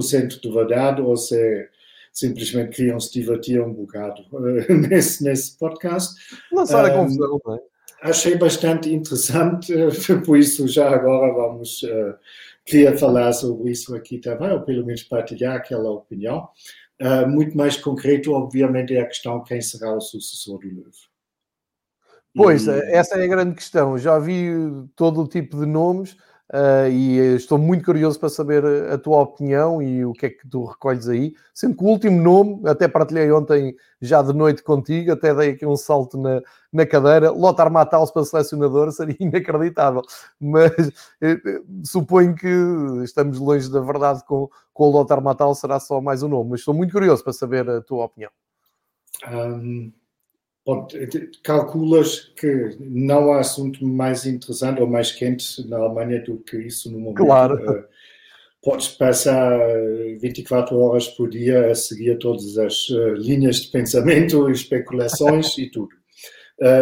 [0.00, 1.68] de verdade ou se
[2.12, 4.22] simplesmente queriam se divertir um bocado
[4.88, 6.14] nesse, nesse podcast.
[6.52, 7.60] Lançar a confusão, não é?
[8.02, 9.72] achei bastante interessante,
[10.26, 12.14] por isso já agora vamos, uh,
[12.64, 16.48] queria falar sobre isso aqui também, ou pelo menos partilhar aquela opinião.
[17.00, 20.84] Uh, muito mais concreto, obviamente, é a questão quem será o sucessor do Löw.
[22.34, 22.70] Pois, e...
[22.92, 23.98] essa é a grande questão.
[23.98, 24.50] Já vi
[24.94, 26.16] todo o tipo de nomes,
[26.52, 30.46] Uh, e estou muito curioso para saber a tua opinião e o que é que
[30.46, 31.34] tu recolhes aí.
[31.54, 35.64] Sendo que o último nome, até partilhei ontem já de noite contigo, até dei aqui
[35.64, 37.30] um salto na, na cadeira.
[37.30, 40.02] Lothar Matthaus para selecionador seria inacreditável,
[40.38, 40.90] mas
[41.22, 41.40] eh,
[41.84, 42.48] suponho que
[43.02, 46.50] estamos longe da verdade com, com o Lothar Matthaus, será só mais um nome.
[46.50, 48.30] Mas estou muito curioso para saber a tua opinião.
[49.26, 49.90] Um,
[50.64, 50.86] Bom,
[51.42, 56.90] calculas que não há assunto mais interessante ou mais quente na Alemanha do que isso
[56.90, 57.24] no momento.
[57.24, 57.56] Claro.
[57.56, 57.84] Uh,
[58.62, 59.58] podes passar
[60.20, 65.90] 24 horas por dia a seguir todas as uh, linhas de pensamento, especulações e tudo.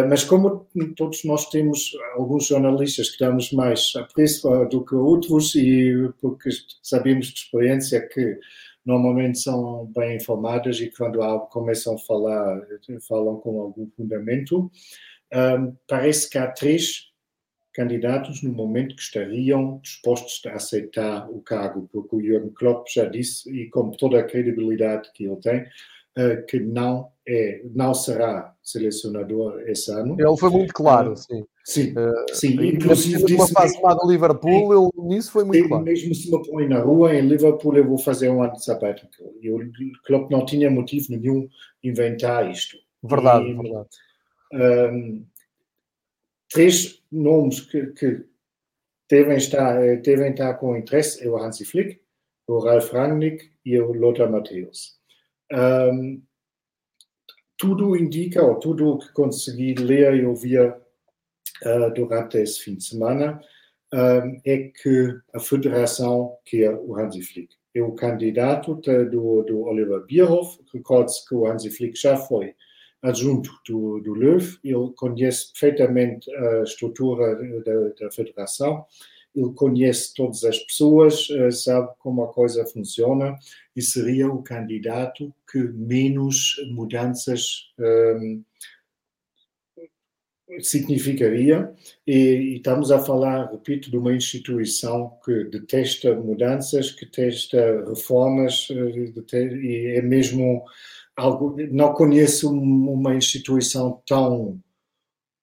[0.07, 6.07] Mas como todos nós temos alguns jornalistas que damos mais apreço do que outros e
[6.21, 6.51] porque
[6.83, 8.37] sabemos de experiência que
[8.85, 12.61] normalmente são bem informadas e quando começam a falar,
[13.07, 14.71] falam com algum fundamento.
[15.33, 17.11] Um, parece que há três
[17.73, 23.05] candidatos no momento que estariam dispostos a aceitar o cargo, porque o Jürgen Klopp já
[23.05, 28.50] disse, e com toda a credibilidade que ele tem, uh, que não, é, não será
[28.63, 30.15] selecionador esse ano.
[30.19, 31.45] Ele foi muito claro, uh, sim.
[31.63, 32.53] Sim, uh, sim.
[32.53, 33.33] Inclusive disse...
[33.33, 35.83] Uma fase chamada Liverpool, ele nisso foi muito claro.
[35.83, 39.09] Mesmo se me põe na rua, em Liverpool eu vou fazer um ano sabático.
[39.41, 39.59] E o
[40.05, 41.47] Klopp não tinha motivo nenhum
[41.83, 42.77] inventar isto.
[43.03, 43.89] Verdade, e, verdade.
[44.53, 45.25] Um,
[46.51, 48.25] três nomes que, que
[49.09, 51.99] devem, estar, eh, devem estar com interesse é o Hansi Flick,
[52.47, 54.99] o Ralf Rangnick e o Lothar Matthäus.
[55.51, 56.21] Um,
[57.61, 62.83] tudo indica, ou tudo o que consegui ler e ouvir uh, durante esse fim de
[62.83, 63.39] semana,
[63.93, 67.55] uh, é que a federação quer o Hansi Flick.
[67.75, 72.55] É o candidato de, do, do Oliver Bierhoff, recorde-se que o Hansi Flick já foi
[72.99, 78.85] adjunto do, do Löw, ele conhece perfeitamente a estrutura da, da federação,
[79.35, 83.35] ele conhece todas as pessoas, uh, sabe como a coisa funciona
[83.75, 88.43] e seria o candidato que menos mudanças um,
[90.59, 91.73] significaria,
[92.05, 98.67] e, e, estamos a falar, repito, de uma instituição que detesta mudanças, que detesta reformas,
[98.69, 100.63] eh, e é mesmo
[101.15, 101.55] algo.
[101.71, 104.59] Não conheço uma instituição tão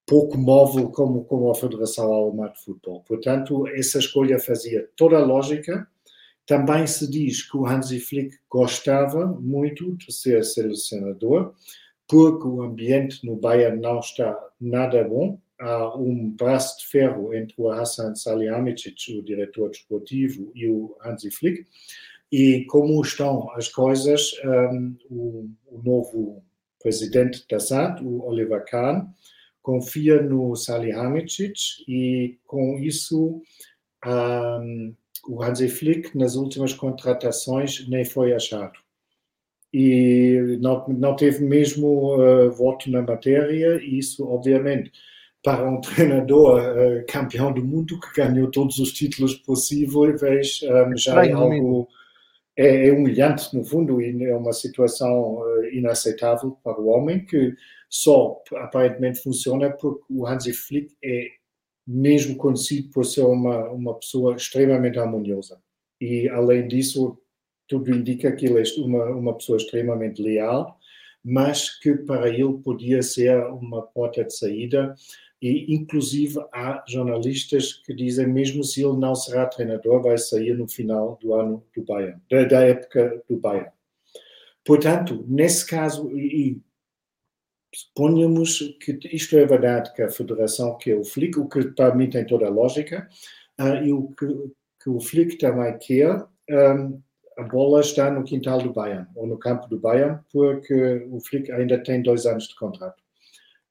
[0.08, 3.04] pouco móvel como, como a Federação Alemã de Futebol.
[3.06, 5.86] Portanto, essa escolha fazia toda a lógica.
[6.46, 11.52] Também se diz que o Hansi Flick gostava muito de ser selecionador,
[12.08, 15.38] porque o ambiente no Bayern não está nada bom.
[15.60, 21.30] Há um braço de ferro entre o Hassan Salihamidzic, o diretor desportivo, e o Hansi
[21.30, 21.66] Flick.
[22.32, 26.42] E como estão as coisas, um, o, o, novo
[26.80, 29.06] presidente da SAD, o Oliver Kahn,
[29.62, 33.42] confia no Salihamidzic e com isso
[34.06, 34.94] um,
[35.28, 38.78] o Hansi Flick nas últimas contratações nem foi achado.
[39.72, 44.90] E não, não teve mesmo uh, voto na matéria, e isso, obviamente,
[45.42, 51.26] para um treinador uh, campeão do mundo que ganhou todos os títulos possíveis, um, já
[51.26, 51.86] é algo
[52.56, 57.54] é, é, humilhante, no fundo, e é uma situação uh, inaceitável para o homem que
[57.88, 61.28] só aparentemente funciona porque o Hansi Flick é
[61.86, 65.58] mesmo conhecido por ser uma, uma pessoa extremamente harmoniosa.
[66.00, 67.18] E, além disso,
[67.66, 70.78] tudo indica que ele é uma, uma pessoa extremamente leal,
[71.24, 74.94] mas que para ele podia ser uma porta de saída
[75.40, 80.68] e inclusive há jornalistas que dizem mesmo se ele não será treinador vai sair no
[80.68, 83.70] final do ano do Bayern, da, da época do Bayern.
[84.64, 86.60] Portanto, nesse caso, e,
[87.74, 91.94] suponhamos que isto é verdade, que a federação, que é o Flick, o que para
[91.94, 93.08] mim tem toda a lógica,
[93.60, 94.26] uh, e o que,
[94.82, 97.00] que, o Flick também quer, um,
[97.36, 101.52] a bola está no quintal do Bayern, ou no campo do Bayern, porque o Flick
[101.52, 103.02] ainda tem dois anos de contrato.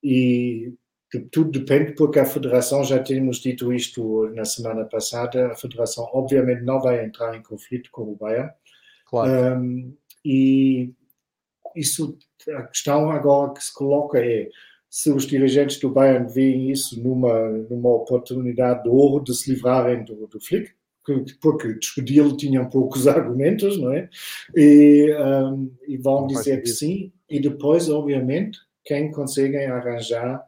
[0.04, 0.74] E
[1.32, 6.64] tudo depende, porque a federação, já temos dito isto na semana passada, a federação obviamente
[6.64, 8.52] não vai entrar em conflito com o Bayern.
[9.06, 9.60] Claro.
[9.60, 9.94] Um,
[10.24, 10.94] e
[11.80, 12.18] isso,
[12.50, 14.50] a questão agora que se coloca é
[14.90, 20.04] se os dirigentes do Bayern veem isso numa, numa oportunidade de ouro de se livrarem
[20.04, 20.72] do, do Flick,
[21.42, 24.10] porque despedi-lo tinham poucos argumentos, não é?
[24.56, 30.42] E, um, e vão dizer que sim, e depois, obviamente, quem conseguem arranjar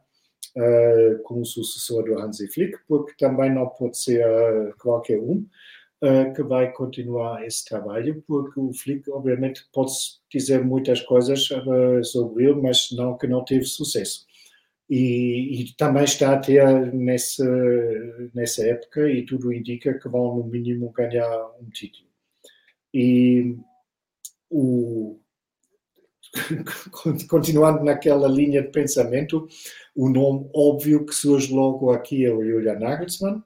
[0.56, 5.46] uh, como sucessor do Hansi Flick, porque também não pode ser uh, qualquer um
[6.34, 9.92] que vai continuar esse trabalho, porque o Flick, obviamente, pode
[10.32, 11.48] dizer muitas coisas
[12.04, 14.26] sobre ele, mas não que não teve sucesso.
[14.88, 17.44] E, e, também está a ter nessa,
[18.34, 21.28] nessa época, e tudo indica que vão, no mínimo, ganhar
[21.60, 22.08] um título.
[22.92, 23.56] E
[24.50, 25.20] o,
[27.28, 29.46] continuando naquela linha de pensamento,
[29.94, 33.42] o nome óbvio que surge logo aqui é o Julian Nagelsmann.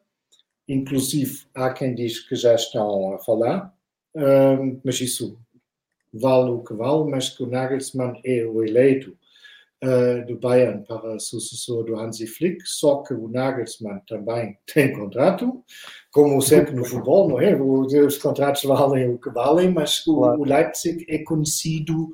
[0.69, 3.75] Inclusive, há quem diz que já estão a falar,
[4.83, 5.39] mas isso
[6.13, 9.17] vale o que vale, mas que o Nagelsmann é o eleito
[9.83, 15.63] uh, do Bayern para sucessor do Hansi Flick, só que o Nagelsmann também tem contrato,
[16.13, 17.55] como sempre no futebol, não é?
[17.61, 22.11] Os contratos valem o que valem, mas o, o Leipzig é conhecido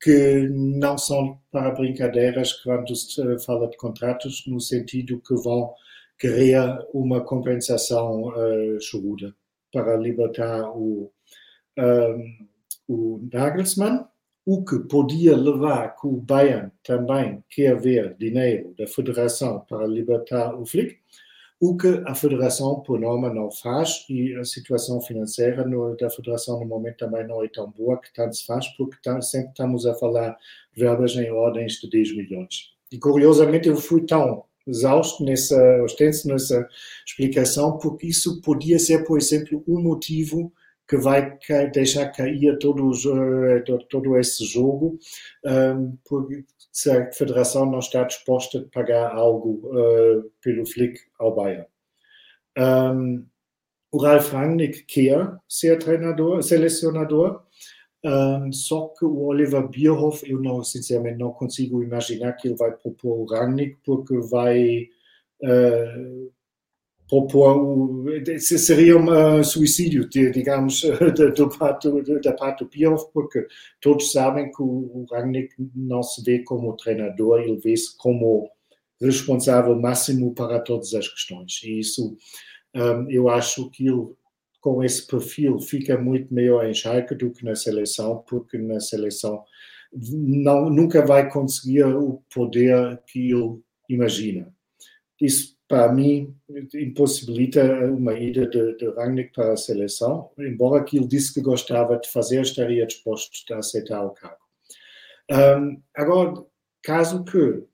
[0.00, 5.72] que não são para brincadeiras quando se fala de contratos, no sentido que vão
[6.22, 9.34] querer uma compensação uh, choruda
[9.72, 11.10] para libertar o,
[11.76, 12.46] um,
[12.86, 14.06] o Nagelsmann,
[14.46, 20.54] o que podia levar que o Bayern também quer ver dinheiro da federação para libertar
[20.54, 20.96] o Flick,
[21.58, 26.60] o que a federação, por norma, não faz e a situação financeira no, da federação
[26.60, 29.86] no momento também não é tão boa que tanto se faz, porque tá, sempre estamos
[29.86, 30.36] a falar
[30.72, 32.70] verbas em ordens de 10 milhões.
[32.92, 36.68] E curiosamente eu fui tão exausto nessa, extenso nessa
[37.06, 40.52] explicação, porque isso podia ser, por exemplo, um motivo
[40.88, 41.38] que vai
[41.72, 44.98] deixar cair todos, eh, todo esse jogo,
[45.44, 51.34] um, porque se a federação não está disposta a pagar algo uh, pelo Flick ao
[51.34, 51.66] Bayern.
[52.58, 53.24] Um,
[53.90, 57.42] o Ralf Rangnick quer ser treinador, selecionador,
[58.04, 62.72] um, só que o Oliver Bierhoff, eu não, sinceramente não consigo imaginar que ele vai
[62.72, 64.88] propor o Rangnick, porque vai
[65.42, 66.32] uh,
[67.08, 68.04] propor,
[68.38, 70.82] seria um suicídio, digamos,
[71.14, 73.46] da parte do Bierhoff, porque
[73.80, 78.50] todos sabem que o, o Rangnick não se vê como treinador, ele vê-se como
[79.00, 81.60] responsável máximo para todas as questões.
[81.62, 82.16] E isso,
[82.74, 84.08] um, eu acho que ele,
[84.62, 89.44] com esse perfil, fica muito em Schalke do que na seleção, porque na seleção
[89.92, 93.60] não, nunca vai conseguir o poder que ele
[93.90, 94.54] imagina.
[95.20, 96.36] Isso para mim,
[96.74, 101.98] impossibilita uma ida de, de Rangnick para a seleção, embora que ele disse que gostava
[101.98, 104.36] de fazer, estaria disposto a aceitar o cargo.
[105.30, 106.44] Um, agora,
[106.82, 107.64] caso que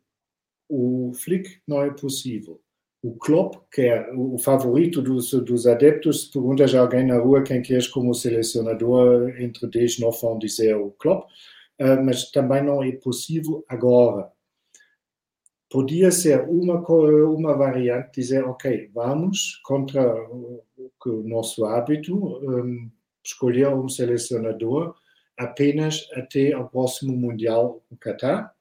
[0.69, 2.61] o Flick não é possível,
[3.03, 7.63] o Klopp, que é o favorito dos, dos adeptos, perguntas a alguém na rua quem
[7.63, 11.31] queres como selecionador, entre 10 não vão dizer o Klopp,
[11.81, 14.31] uh, mas também não é possível agora.
[15.71, 20.65] Podia ser uma, uma variante, dizer, ok, vamos contra o,
[21.07, 22.91] o nosso hábito, um,
[23.23, 24.95] escolher um selecionador
[25.37, 28.53] apenas até ao próximo Mundial no Qatar,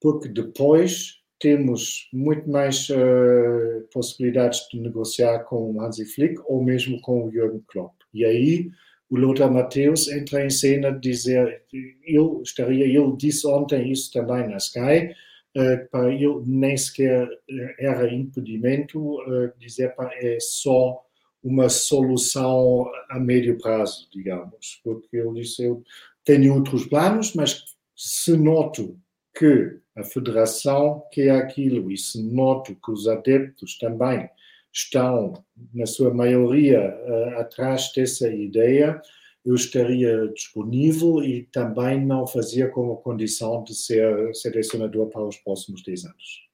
[0.00, 6.98] porque depois temos muito mais uh, possibilidades de negociar com o Hansi Flick ou mesmo
[7.02, 7.92] com o Jürgen Klopp.
[8.14, 8.70] E aí
[9.10, 11.62] o Lothar Matthäus entra em cena dizer,
[12.02, 15.14] eu estaria, ele disse ontem isso também na Sky,
[15.56, 21.00] Uh, para ele nem sequer eh, era impedimento uh, dizer para é só
[21.44, 25.80] uma solução a médio prazo, digamos, porque ele disse eu
[26.24, 27.62] tenho outros planos, mas
[27.94, 28.98] se noto
[29.34, 34.28] que a federação quer aquilo e se noto que os adeptos também
[34.72, 39.00] estão, na sua maioria, uh, atrás dessa ideia,
[39.44, 45.82] eu estaria disponível e também não fazia como condição de ser selecionador para os próximos
[45.82, 46.44] 10 anos.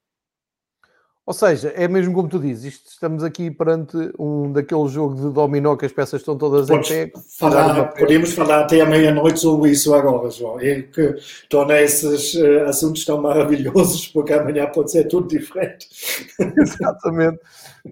[1.31, 5.33] Ou seja, é mesmo como tu dizes, isto, estamos aqui perante um daquele jogo de
[5.33, 7.21] dominó que as peças estão todas Podes em pé.
[7.39, 10.59] Falar, podemos falar até à meia-noite sobre isso agora, João.
[10.59, 11.15] É que
[11.49, 15.87] torna esses uh, assuntos tão maravilhosos, porque amanhã pode ser tudo diferente.
[16.59, 17.39] Exatamente.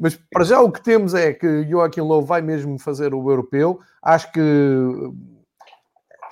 [0.00, 3.78] Mas para já o que temos é que Joaquim Lowe vai mesmo fazer o europeu.
[4.02, 4.40] Acho que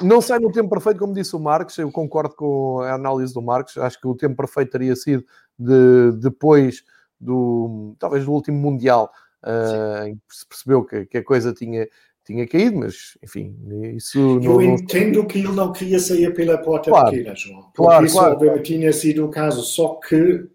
[0.02, 3.40] não sai no tempo perfeito, como disse o Marcos, eu concordo com a análise do
[3.40, 5.24] Marcos, acho que o tempo perfeito teria sido
[5.56, 6.82] de, depois
[7.20, 9.10] do talvez do último Mundial,
[9.44, 11.88] uh, em que se percebeu que, que, a coisa tinha,
[12.24, 13.56] tinha caído, mas enfim,
[13.94, 15.26] isso Eu entendo não...
[15.26, 17.62] que ele não queria sair pela porta claro, pequena, João.
[17.62, 18.62] Porque claro, isso claro.
[18.62, 20.48] tinha sido o caso, só que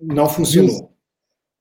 [0.00, 0.92] não funcionou.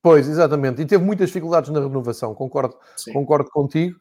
[0.01, 2.75] Pois, exatamente, e teve muitas dificuldades na renovação, concordo,
[3.13, 3.97] concordo contigo,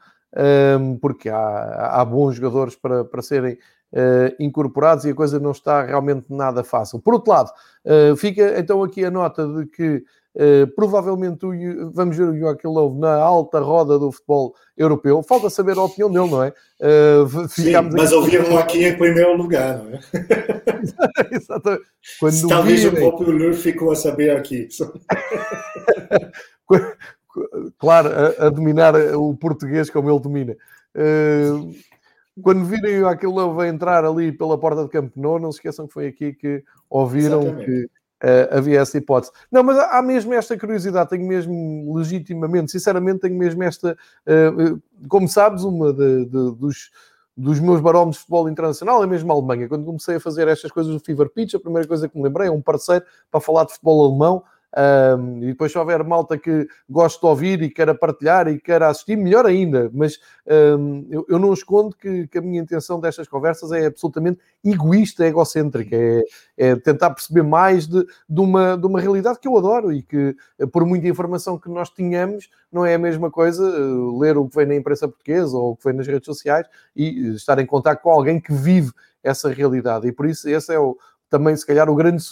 [0.81, 3.57] um, porque há, há bons jogadores para, para serem
[3.93, 7.01] uh, incorporados e a coisa não está realmente nada fácil.
[7.01, 7.51] Por outro lado,
[7.85, 10.03] uh, fica então aqui a nota de que
[10.35, 11.53] Uh, provavelmente o,
[11.93, 15.23] vamos ver o Joaquim Lowe na alta roda do futebol europeu.
[15.23, 16.55] Falta saber a opinião dele, não é?
[16.81, 20.01] Uh, Sim, mas ouviram aqui em primeiro lugar, não é?
[21.37, 21.85] Exatamente.
[22.19, 22.99] Quando Talvez virem...
[22.99, 24.69] o próprio Lur ficou a saber aqui.
[27.79, 30.57] claro, a, a, dominar o português como ele domina.
[30.97, 31.75] Uh,
[32.41, 35.87] quando virem aquele Love a entrar ali pela porta de Camp Nou, não se esqueçam
[35.87, 37.65] que foi aqui que ouviram Exatamente.
[37.67, 39.33] que uh, havia essa hipótese.
[39.51, 45.29] Não, mas há mesmo esta curiosidade, tenho mesmo legitimamente, sinceramente, tenho mesmo esta, uh, como
[45.29, 46.91] sabes, uma de, de, dos,
[47.37, 49.69] dos meus barómetros de futebol internacional é mesmo a Alemanha.
[49.69, 52.49] Quando comecei a fazer estas coisas do Fever Pitch, a primeira coisa que me lembrei
[52.49, 54.43] é um parceiro para falar de futebol alemão
[54.75, 58.89] um, e depois, se houver malta que goste de ouvir e queira partilhar e queira
[58.89, 59.91] assistir, melhor ainda.
[59.93, 60.19] Mas
[60.79, 65.27] um, eu, eu, não escondo que, que, a minha intenção destas conversas é absolutamente egoísta,
[65.27, 65.95] egocêntrica.
[65.95, 66.23] É,
[66.57, 70.35] é tentar perceber mais de, de, uma, de uma realidade que eu adoro e que,
[70.73, 74.57] por muita informação que nós tenhamos, não é a mesma coisa uh, ler o que
[74.57, 76.67] vem na imprensa portuguesa ou o que vem nas redes sociais
[76.97, 78.91] e estar em contato com alguém que vive
[79.23, 80.09] essa realidade.
[80.09, 80.97] E por isso, esse é o,
[81.33, 82.23] também, se calhar, o grande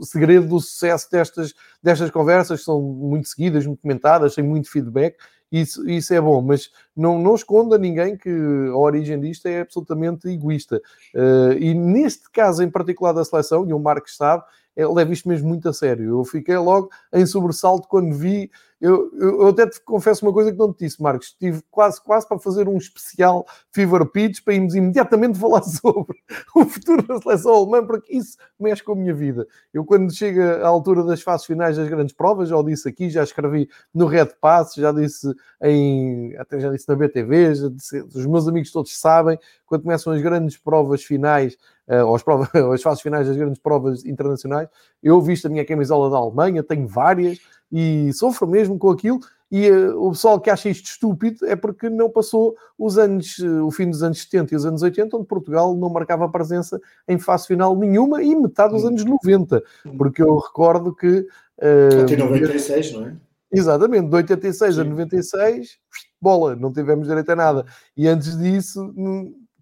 [0.00, 5.14] segredo do sucesso destas, destas conversas, são muito seguidas, muito comentadas, têm muito feedback,
[5.52, 10.26] isso, isso é bom, mas não, não esconda ninguém que a origem disto é absolutamente
[10.26, 10.80] egoísta.
[11.14, 14.42] Uh, e neste caso em particular da seleção, e o Marcos sabe,
[14.74, 16.18] é, leva isto mesmo muito a sério.
[16.18, 20.58] Eu fiquei logo em sobressalto quando vi eu, eu, até te confesso uma coisa que
[20.58, 21.28] não te disse, Marcos.
[21.28, 26.18] Estive quase, quase para fazer um especial Fever Pitch para irmos imediatamente falar sobre
[26.54, 29.46] o futuro da seleção alemã, porque isso mexe com a minha vida.
[29.72, 33.08] Eu, quando chega à altura das fases finais das grandes provas, já o disse aqui,
[33.08, 36.36] já escrevi no Red Pass, já disse em.
[36.36, 40.20] até já disse na BTV, já disse, os meus amigos todos sabem, quando começam as
[40.20, 41.56] grandes provas finais
[41.88, 44.68] uh, ou as, provas, as fases finais das grandes provas internacionais.
[45.02, 47.38] Eu visto a minha camisola da Alemanha, tenho várias
[47.70, 49.20] e sofro mesmo com aquilo.
[49.50, 53.64] E uh, o pessoal que acha isto estúpido é porque não passou os anos, uh,
[53.64, 57.18] o fim dos anos 70 e os anos 80, onde Portugal não marcava presença em
[57.18, 59.62] fase final nenhuma e metade dos anos 90,
[59.96, 61.26] porque eu recordo que.
[61.58, 63.16] Uh, Até 96, não é?
[63.52, 64.80] Exatamente, de 86 Sim.
[64.80, 65.78] a 96,
[66.20, 67.64] bola, não tivemos direito a nada.
[67.96, 68.92] E antes disso,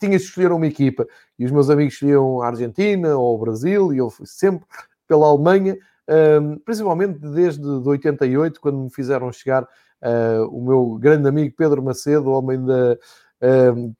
[0.01, 1.07] tinha de escolher uma equipa.
[1.39, 4.67] E os meus amigos escolhiam a Argentina ou o Brasil, e eu fui sempre
[5.07, 5.77] pela Alemanha,
[6.65, 12.65] principalmente desde 88, quando me fizeram chegar uh, o meu grande amigo Pedro Macedo, homem
[12.65, 12.97] da,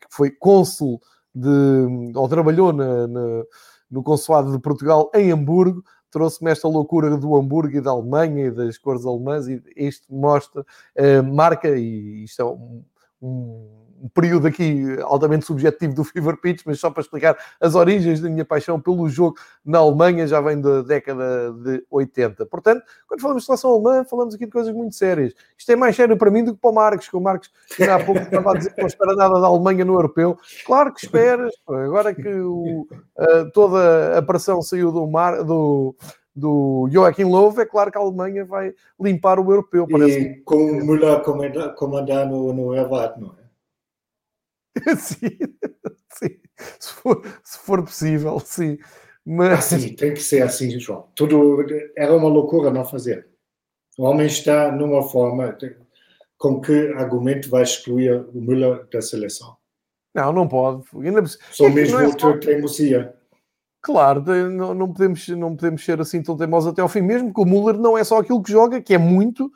[0.01, 1.01] que foi cônsul
[1.35, 3.43] de, ou trabalhou na, na,
[3.91, 8.51] no consulado de Portugal em Hamburgo, trouxe-me esta loucura do Hamburgo e da Alemanha e
[8.51, 12.85] das cores alemãs, e isto mostra, uh, marca, e isto é um,
[13.21, 18.21] um um período aqui altamente subjetivo do Fever Pitch, mas só para explicar as origens
[18.21, 22.47] da minha paixão pelo jogo na Alemanha já vem da década de 80.
[22.47, 25.33] Portanto, quando falamos de seleção alemã, falamos aqui de coisas muito sérias.
[25.57, 27.97] Isto é mais sério para mim do que para o Marcos, que o Marcos ainda
[27.97, 30.39] há pouco estava a dizer que não espera nada da Alemanha no europeu.
[30.67, 32.87] Claro que esperas, agora que o,
[33.19, 35.95] uh, toda a pressão saiu do mar, do,
[36.35, 39.87] do Joachim Löw, é claro que a Alemanha vai limpar o europeu.
[39.89, 40.19] Parece.
[40.19, 43.44] E com o Müller comandar no, no não é?
[44.99, 45.39] sim,
[46.13, 46.41] sim.
[46.79, 48.79] Se, for, se for possível, sim.
[49.25, 49.73] Mas...
[49.73, 51.09] Assim, tem que ser assim, João.
[51.15, 51.65] Tudo
[51.97, 53.27] era uma loucura não fazer.
[53.99, 55.57] O homem está numa forma
[56.37, 59.57] com que argumento vai excluir o Müller da seleção?
[60.15, 60.85] Não, não pode.
[61.51, 63.15] Só é mesmo é teimosia.
[63.81, 67.41] Claro, não, não, podemos, não podemos ser assim tão teimosos até ao fim, mesmo que
[67.41, 69.53] o Müller não é só aquilo que joga, que é muito,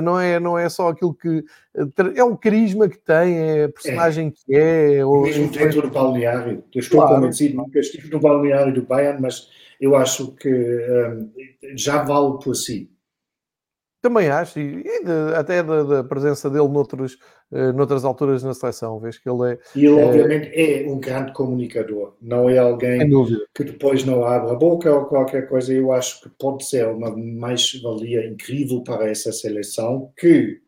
[0.00, 1.44] não, é, não é só aquilo que.
[2.14, 4.30] é o carisma que tem, é a personagem é.
[4.30, 5.04] que é.
[5.04, 6.62] Ou, Mesmo dentro do balneário.
[6.74, 7.16] Eu estou claro.
[7.16, 9.48] convencido, nunca estive no balneário do Bayern, mas
[9.80, 11.30] eu acho que um,
[11.76, 12.90] já vale por si.
[14.04, 17.14] Também acho, e, de, até da, da, presença dele noutros,
[17.50, 19.58] uh, noutras alturas na seleção, vês que ele é.
[19.74, 23.08] E ele, é, obviamente, é um grande comunicador, não é alguém
[23.54, 25.72] que depois não abre a boca ou qualquer coisa.
[25.72, 30.60] Eu acho que pode ser uma mais-valia incrível para essa seleção que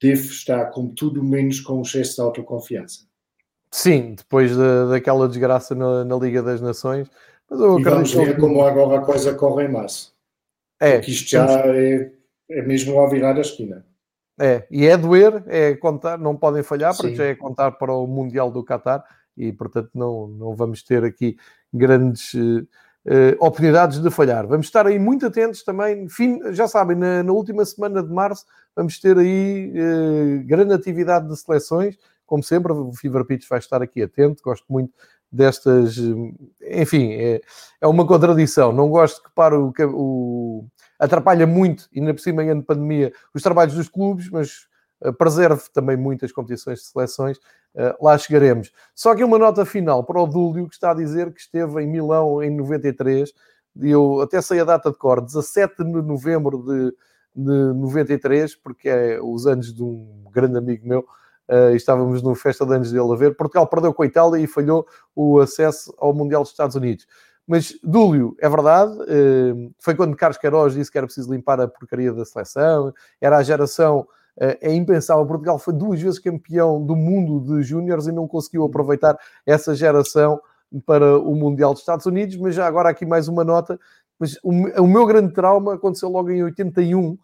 [0.00, 3.00] deve estar com tudo menos com um excesso de autoconfiança.
[3.72, 7.10] Sim, depois da, daquela desgraça na, na Liga das Nações.
[7.50, 10.10] Mas eu e vamos ver como agora a coisa corre em massa.
[10.78, 12.17] É, Porque isto já é
[12.50, 13.84] é mesmo ao virar a esquina.
[14.40, 17.16] É, e é doer, é contar, não podem falhar, porque Sim.
[17.16, 19.04] já é contar para o Mundial do Qatar
[19.36, 21.36] e, portanto, não, não vamos ter aqui
[21.72, 24.46] grandes uh, uh, oportunidades de falhar.
[24.46, 28.44] Vamos estar aí muito atentos também, fim, já sabem, na, na, última semana de março
[28.76, 33.82] vamos ter aí uh, grande atividade de seleções, como sempre, o Fever Pitch vai estar
[33.82, 34.92] aqui atento, gosto muito
[35.30, 35.96] destas,
[36.70, 37.40] enfim, é,
[37.80, 40.66] é uma contradição, não gosto que pare o, o
[40.98, 44.66] atrapalha muito, ainda por cima em ano de pandemia, os trabalhos dos clubes, mas
[45.02, 48.72] uh, preserve também muitas competições de seleções, uh, lá chegaremos.
[48.94, 51.86] Só que uma nota final para o Dúlio, que está a dizer que esteve em
[51.86, 53.32] Milão em 93,
[53.76, 56.90] e eu até sei a data de cor, 17 de novembro de,
[57.36, 61.06] de 93, porque é os anos de um grande amigo meu,
[61.48, 63.34] Uh, estávamos no festa de anos dele a ver.
[63.34, 64.86] Portugal perdeu com a Itália e falhou
[65.16, 67.06] o acesso ao Mundial dos Estados Unidos.
[67.48, 71.66] Mas, Dúlio, é verdade, eh, foi quando Carlos Queiroz disse que era preciso limpar a
[71.66, 74.06] porcaria da seleção, era a geração,
[74.38, 78.66] eh, é impensável, Portugal foi duas vezes campeão do mundo de júniores e não conseguiu
[78.66, 80.38] aproveitar essa geração
[80.84, 83.80] para o Mundial dos Estados Unidos, mas já agora aqui mais uma nota,
[84.20, 87.16] mas o meu grande trauma aconteceu logo em 81,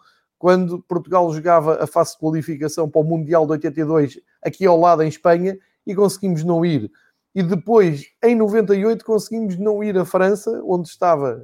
[0.44, 5.02] quando Portugal jogava a fase de qualificação para o Mundial de 82 aqui ao lado
[5.02, 6.90] em Espanha e conseguimos não ir
[7.34, 11.42] e depois, em 98, conseguimos não ir à França, onde estava,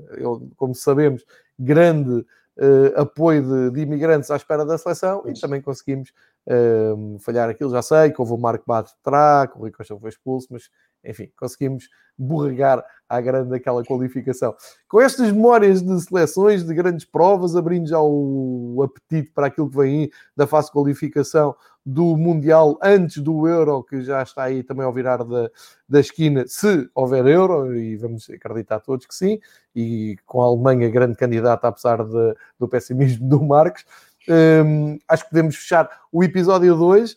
[0.54, 1.24] como sabemos,
[1.58, 6.12] grande uh, apoio de, de, imigrantes à espera da seleção, e também conseguimos
[6.46, 7.70] uh, falhar aquilo.
[7.70, 10.70] Já sei que houve o Marco Bate de que o Rui Costa foi expulso, mas
[11.04, 14.54] enfim, conseguimos borregar à grande aquela qualificação.
[14.88, 19.76] Com estas memórias de seleções, de grandes provas, abrindo já o apetite para aquilo que
[19.76, 24.62] vem aí da fase de qualificação do Mundial antes do Euro, que já está aí
[24.62, 25.50] também ao virar da,
[25.88, 29.40] da esquina, se houver Euro, e vamos acreditar todos que sim,
[29.74, 33.84] e com a Alemanha grande candidata, apesar de, do pessimismo do Marcos.
[34.28, 37.16] Um, acho que podemos fechar o episódio 2, uh,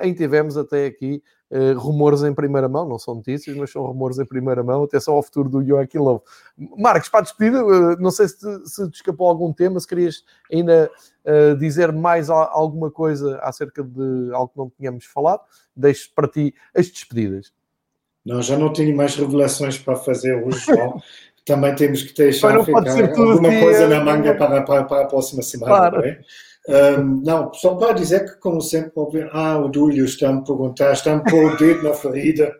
[0.00, 1.22] em que tivemos até aqui
[1.52, 4.84] Uh, rumores em primeira mão, não são notícias, mas são rumores em primeira mão.
[4.84, 6.22] Atenção ao futuro do Joaquim Love.
[6.78, 9.86] Marcos, para a despedida, uh, não sei se te, se te, escapou algum tema, se
[9.86, 10.90] querias ainda
[11.26, 15.42] uh, dizer mais a, alguma coisa acerca de algo que não tínhamos falado,
[15.76, 17.52] deixo para ti as despedidas.
[18.24, 21.02] Não, já não tenho mais revelações para fazer hoje, João.
[21.44, 25.90] Também temos que deixar ficar alguma coisa na manga para, para, para a próxima semana,
[25.90, 26.16] claro.
[26.68, 28.92] Um, não, só para dizer que, como sempre,
[29.32, 32.54] ah, o Dúlio está-me a perguntar, está-me pôr o dedo na ferida.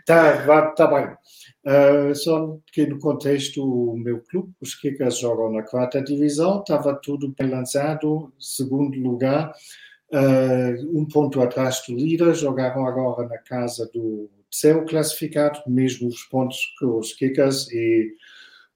[0.00, 1.16] Está tá bem.
[1.64, 6.94] Uh, só que no contexto, o meu clube, os Kickers jogam na quarta divisão, estava
[6.94, 9.52] tudo bem lançado, segundo lugar,
[10.12, 16.24] uh, um ponto atrás do líder, jogaram agora na casa do terceiro classificado, mesmo os
[16.24, 18.12] pontos que os Kickers, e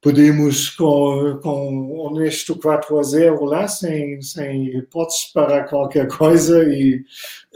[0.06, 7.04] podemos com, com honesto 4 a 0 lá, sem, sem hipóteses para qualquer coisa e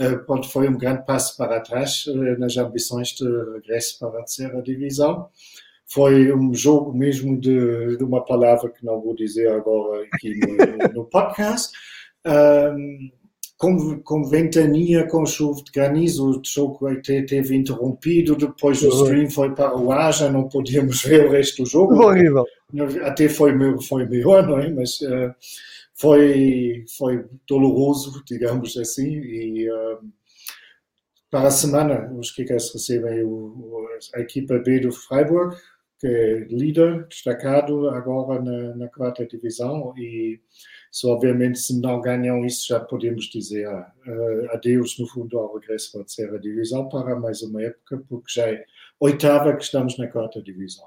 [0.01, 3.25] uh, foi um grande passo para trás uh, nas ambições de
[3.55, 5.29] regresso para a terceira divisão.
[5.87, 10.93] Foi um jogo mesmo de, de uma palavra que não vou dizer agora aqui no,
[10.93, 11.71] no podcast.
[12.23, 13.11] Um,
[13.61, 19.29] com, com ventania, com chuva de granizo, o jogo até teve interrompido, depois o stream
[19.29, 21.95] foi para o ar, já não podíamos ver o resto do jogo.
[21.95, 22.47] Horrível.
[23.03, 24.71] Até foi, foi melhor, não é?
[24.71, 25.35] Mas uh,
[25.95, 29.99] foi, foi doloroso, digamos assim, e uh,
[31.31, 35.55] para a semana os Kickers recebem o, a equipa B do Freiburg,
[35.99, 40.41] que é líder, destacado agora na, na quarta divisão, e
[40.91, 45.99] só obviamente se não ganham isso já podemos dizer uh, adeus no fundo ao regresso
[45.99, 48.65] à terceira divisão para mais uma época, porque já é
[48.99, 50.87] oitava que estamos na quarta divisão.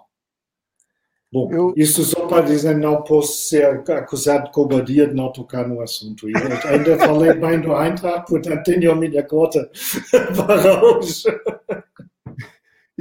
[1.31, 1.73] Bom, eu...
[1.75, 6.29] isso só para dizer, não posso ser acusado de cobardia de não tocar no assunto.
[6.29, 6.35] Eu
[6.69, 9.67] ainda falei bem do Eintracht, portanto tenho a minha cota
[10.37, 11.23] para hoje.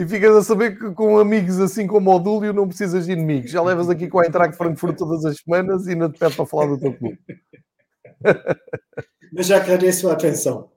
[0.02, 3.52] E ficas a saber que com amigos assim como o Dúlio não precisas de inimigos.
[3.52, 6.44] Já levas aqui com a Eintracht Frankfurt todas as semanas e não te pede para
[6.44, 7.18] falar do teu clube.
[9.32, 10.70] Mas já agradeço a atenção.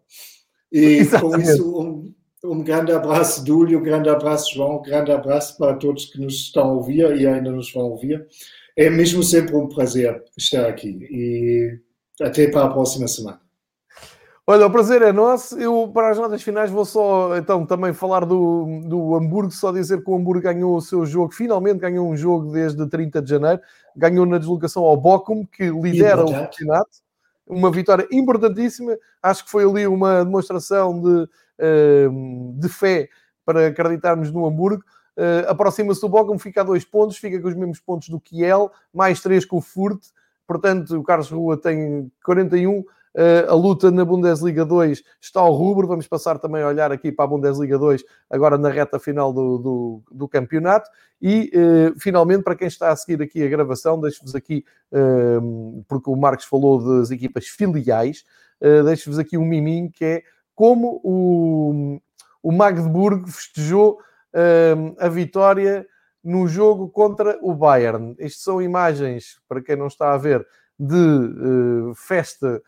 [0.71, 1.35] E Exatamente.
[1.35, 5.75] com isso, um, um grande abraço, Dúlio, um grande abraço, João, um grande abraço para
[5.75, 8.27] todos que nos estão a ouvir e ainda nos vão ouvir.
[8.77, 11.79] É mesmo sempre um prazer estar aqui e
[12.21, 13.44] até para a próxima semana.
[14.47, 15.59] Olha, o prazer é nosso.
[15.59, 19.51] Eu, para as notas finais, vou só então também falar do, do Hamburgo.
[19.51, 23.23] Só dizer que o Hamburgo ganhou o seu jogo, finalmente ganhou um jogo desde 30
[23.23, 23.59] de janeiro.
[23.95, 27.03] Ganhou na deslocação ao Bochum, que lidera o campeonato.
[27.47, 28.95] Uma vitória importantíssima.
[29.21, 31.27] Acho que foi ali uma demonstração de,
[31.57, 33.09] ehm, de fé
[33.43, 34.83] para acreditarmos no Hamburgo.
[35.17, 38.71] Uh, Aproxima-se do Bochum, fica a dois pontos, fica com os mesmos pontos do Kiel,
[38.93, 40.03] mais três com o Furt.
[40.45, 42.85] Portanto, o Carlos Rua tem 41 Uh,
[43.47, 45.87] a luta na Bundesliga 2 está ao rubro.
[45.87, 49.57] Vamos passar também a olhar aqui para a Bundesliga 2, agora na reta final do,
[49.57, 50.89] do, do campeonato.
[51.21, 56.09] E, uh, finalmente, para quem está a seguir aqui a gravação, deixo-vos aqui, uh, porque
[56.09, 58.25] o Marcos falou das equipas filiais,
[58.61, 60.23] uh, deixo-vos aqui um miminho que é
[60.53, 61.99] como o,
[62.43, 63.99] o Magdeburg festejou
[64.99, 65.87] a vitória
[66.21, 68.15] no jogo contra o Bayern.
[68.19, 70.45] Isto são imagens, para quem não está a ver,
[70.77, 72.61] de festa eh,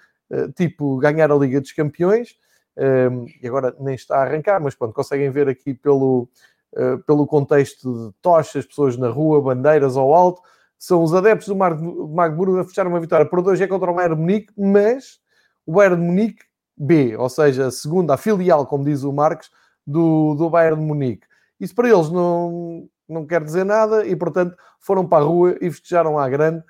[0.55, 2.35] tipo ganhar a Liga dos Campeões,
[2.75, 6.29] ehm, e agora nem está a arrancar, mas pronto, conseguem ver aqui pelo,
[6.75, 10.41] eh, pelo contexto de tochas, pessoas na rua, bandeiras ao alto,
[10.77, 14.15] são os adeptos do Magdeburgo a fechar uma vitória por dois é contra o Bayern
[14.15, 15.19] Munique, mas
[15.65, 16.43] o Bayern Munique
[16.77, 19.49] B, ou seja, a segunda, a filial, como diz o Marcos,
[19.85, 21.25] do, do Bayern Munique.
[21.59, 25.71] Isso para eles não, não quer dizer nada e, portanto, foram para a rua e
[25.71, 26.63] festejaram à grande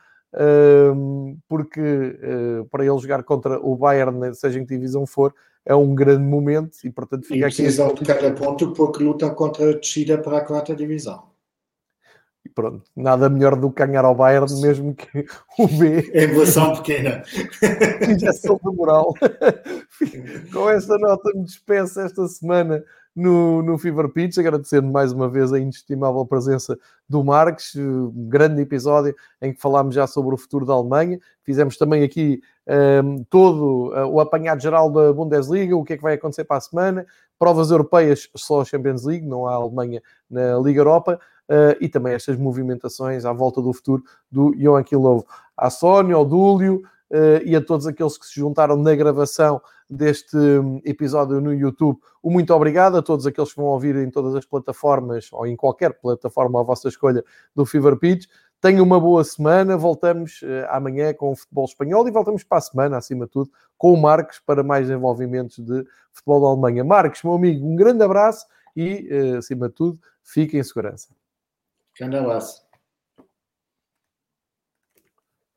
[1.48, 5.34] porque uh, para ele jogar contra o Bayern, seja em que divisão for,
[5.66, 7.68] é um grande momento e portanto fica e aqui.
[7.68, 11.24] de cada ponto porque lutam contra a descida para a quarta divisão.
[12.46, 15.26] E pronto, nada melhor do que ganhar ao Bayern, mesmo que
[15.60, 16.10] o B.
[16.14, 17.22] É evolução pequena.
[18.10, 19.14] Injeção de moral.
[20.54, 22.82] Com esta nota me despeço esta semana
[23.18, 26.78] no, no Fever Pitch, agradecendo mais uma vez a inestimável presença
[27.10, 31.20] do Marques, um grande episódio em que falámos já sobre o futuro da Alemanha.
[31.44, 32.44] Fizemos também aqui
[33.04, 36.58] um, todo uh, o apanhado geral da Bundesliga, o que é que vai acontecer para
[36.58, 37.08] a semana,
[37.40, 41.20] provas europeias só a Champions League, não há Alemanha na Liga Europa,
[41.50, 45.26] uh, e também estas movimentações à volta do futuro do Joachim Lovo.
[45.58, 50.38] À Sónia, ao Dúlio, uh, e a todos aqueles que se juntaram na gravação deste
[50.38, 52.00] hum, episódio no YouTube.
[52.22, 55.56] O muito obrigado a todos aqueles que vão ouvir em todas as plataformas ou em
[55.56, 57.24] qualquer plataforma à vossa escolha
[57.56, 58.26] do Fever Pitch.
[58.60, 59.78] Tenham uma boa semana.
[59.78, 63.52] Voltamos uh, amanhã com o futebol espanhol e voltamos para a semana, acima de tudo,
[63.78, 66.84] com o Marcos para mais envolvimentos de futebol da Alemanha.
[66.84, 68.46] Marcos, meu amigo, um grande abraço
[68.76, 71.10] e, uh, acima de tudo, fiquem em segurança.
[71.98, 72.67] Grande abraço.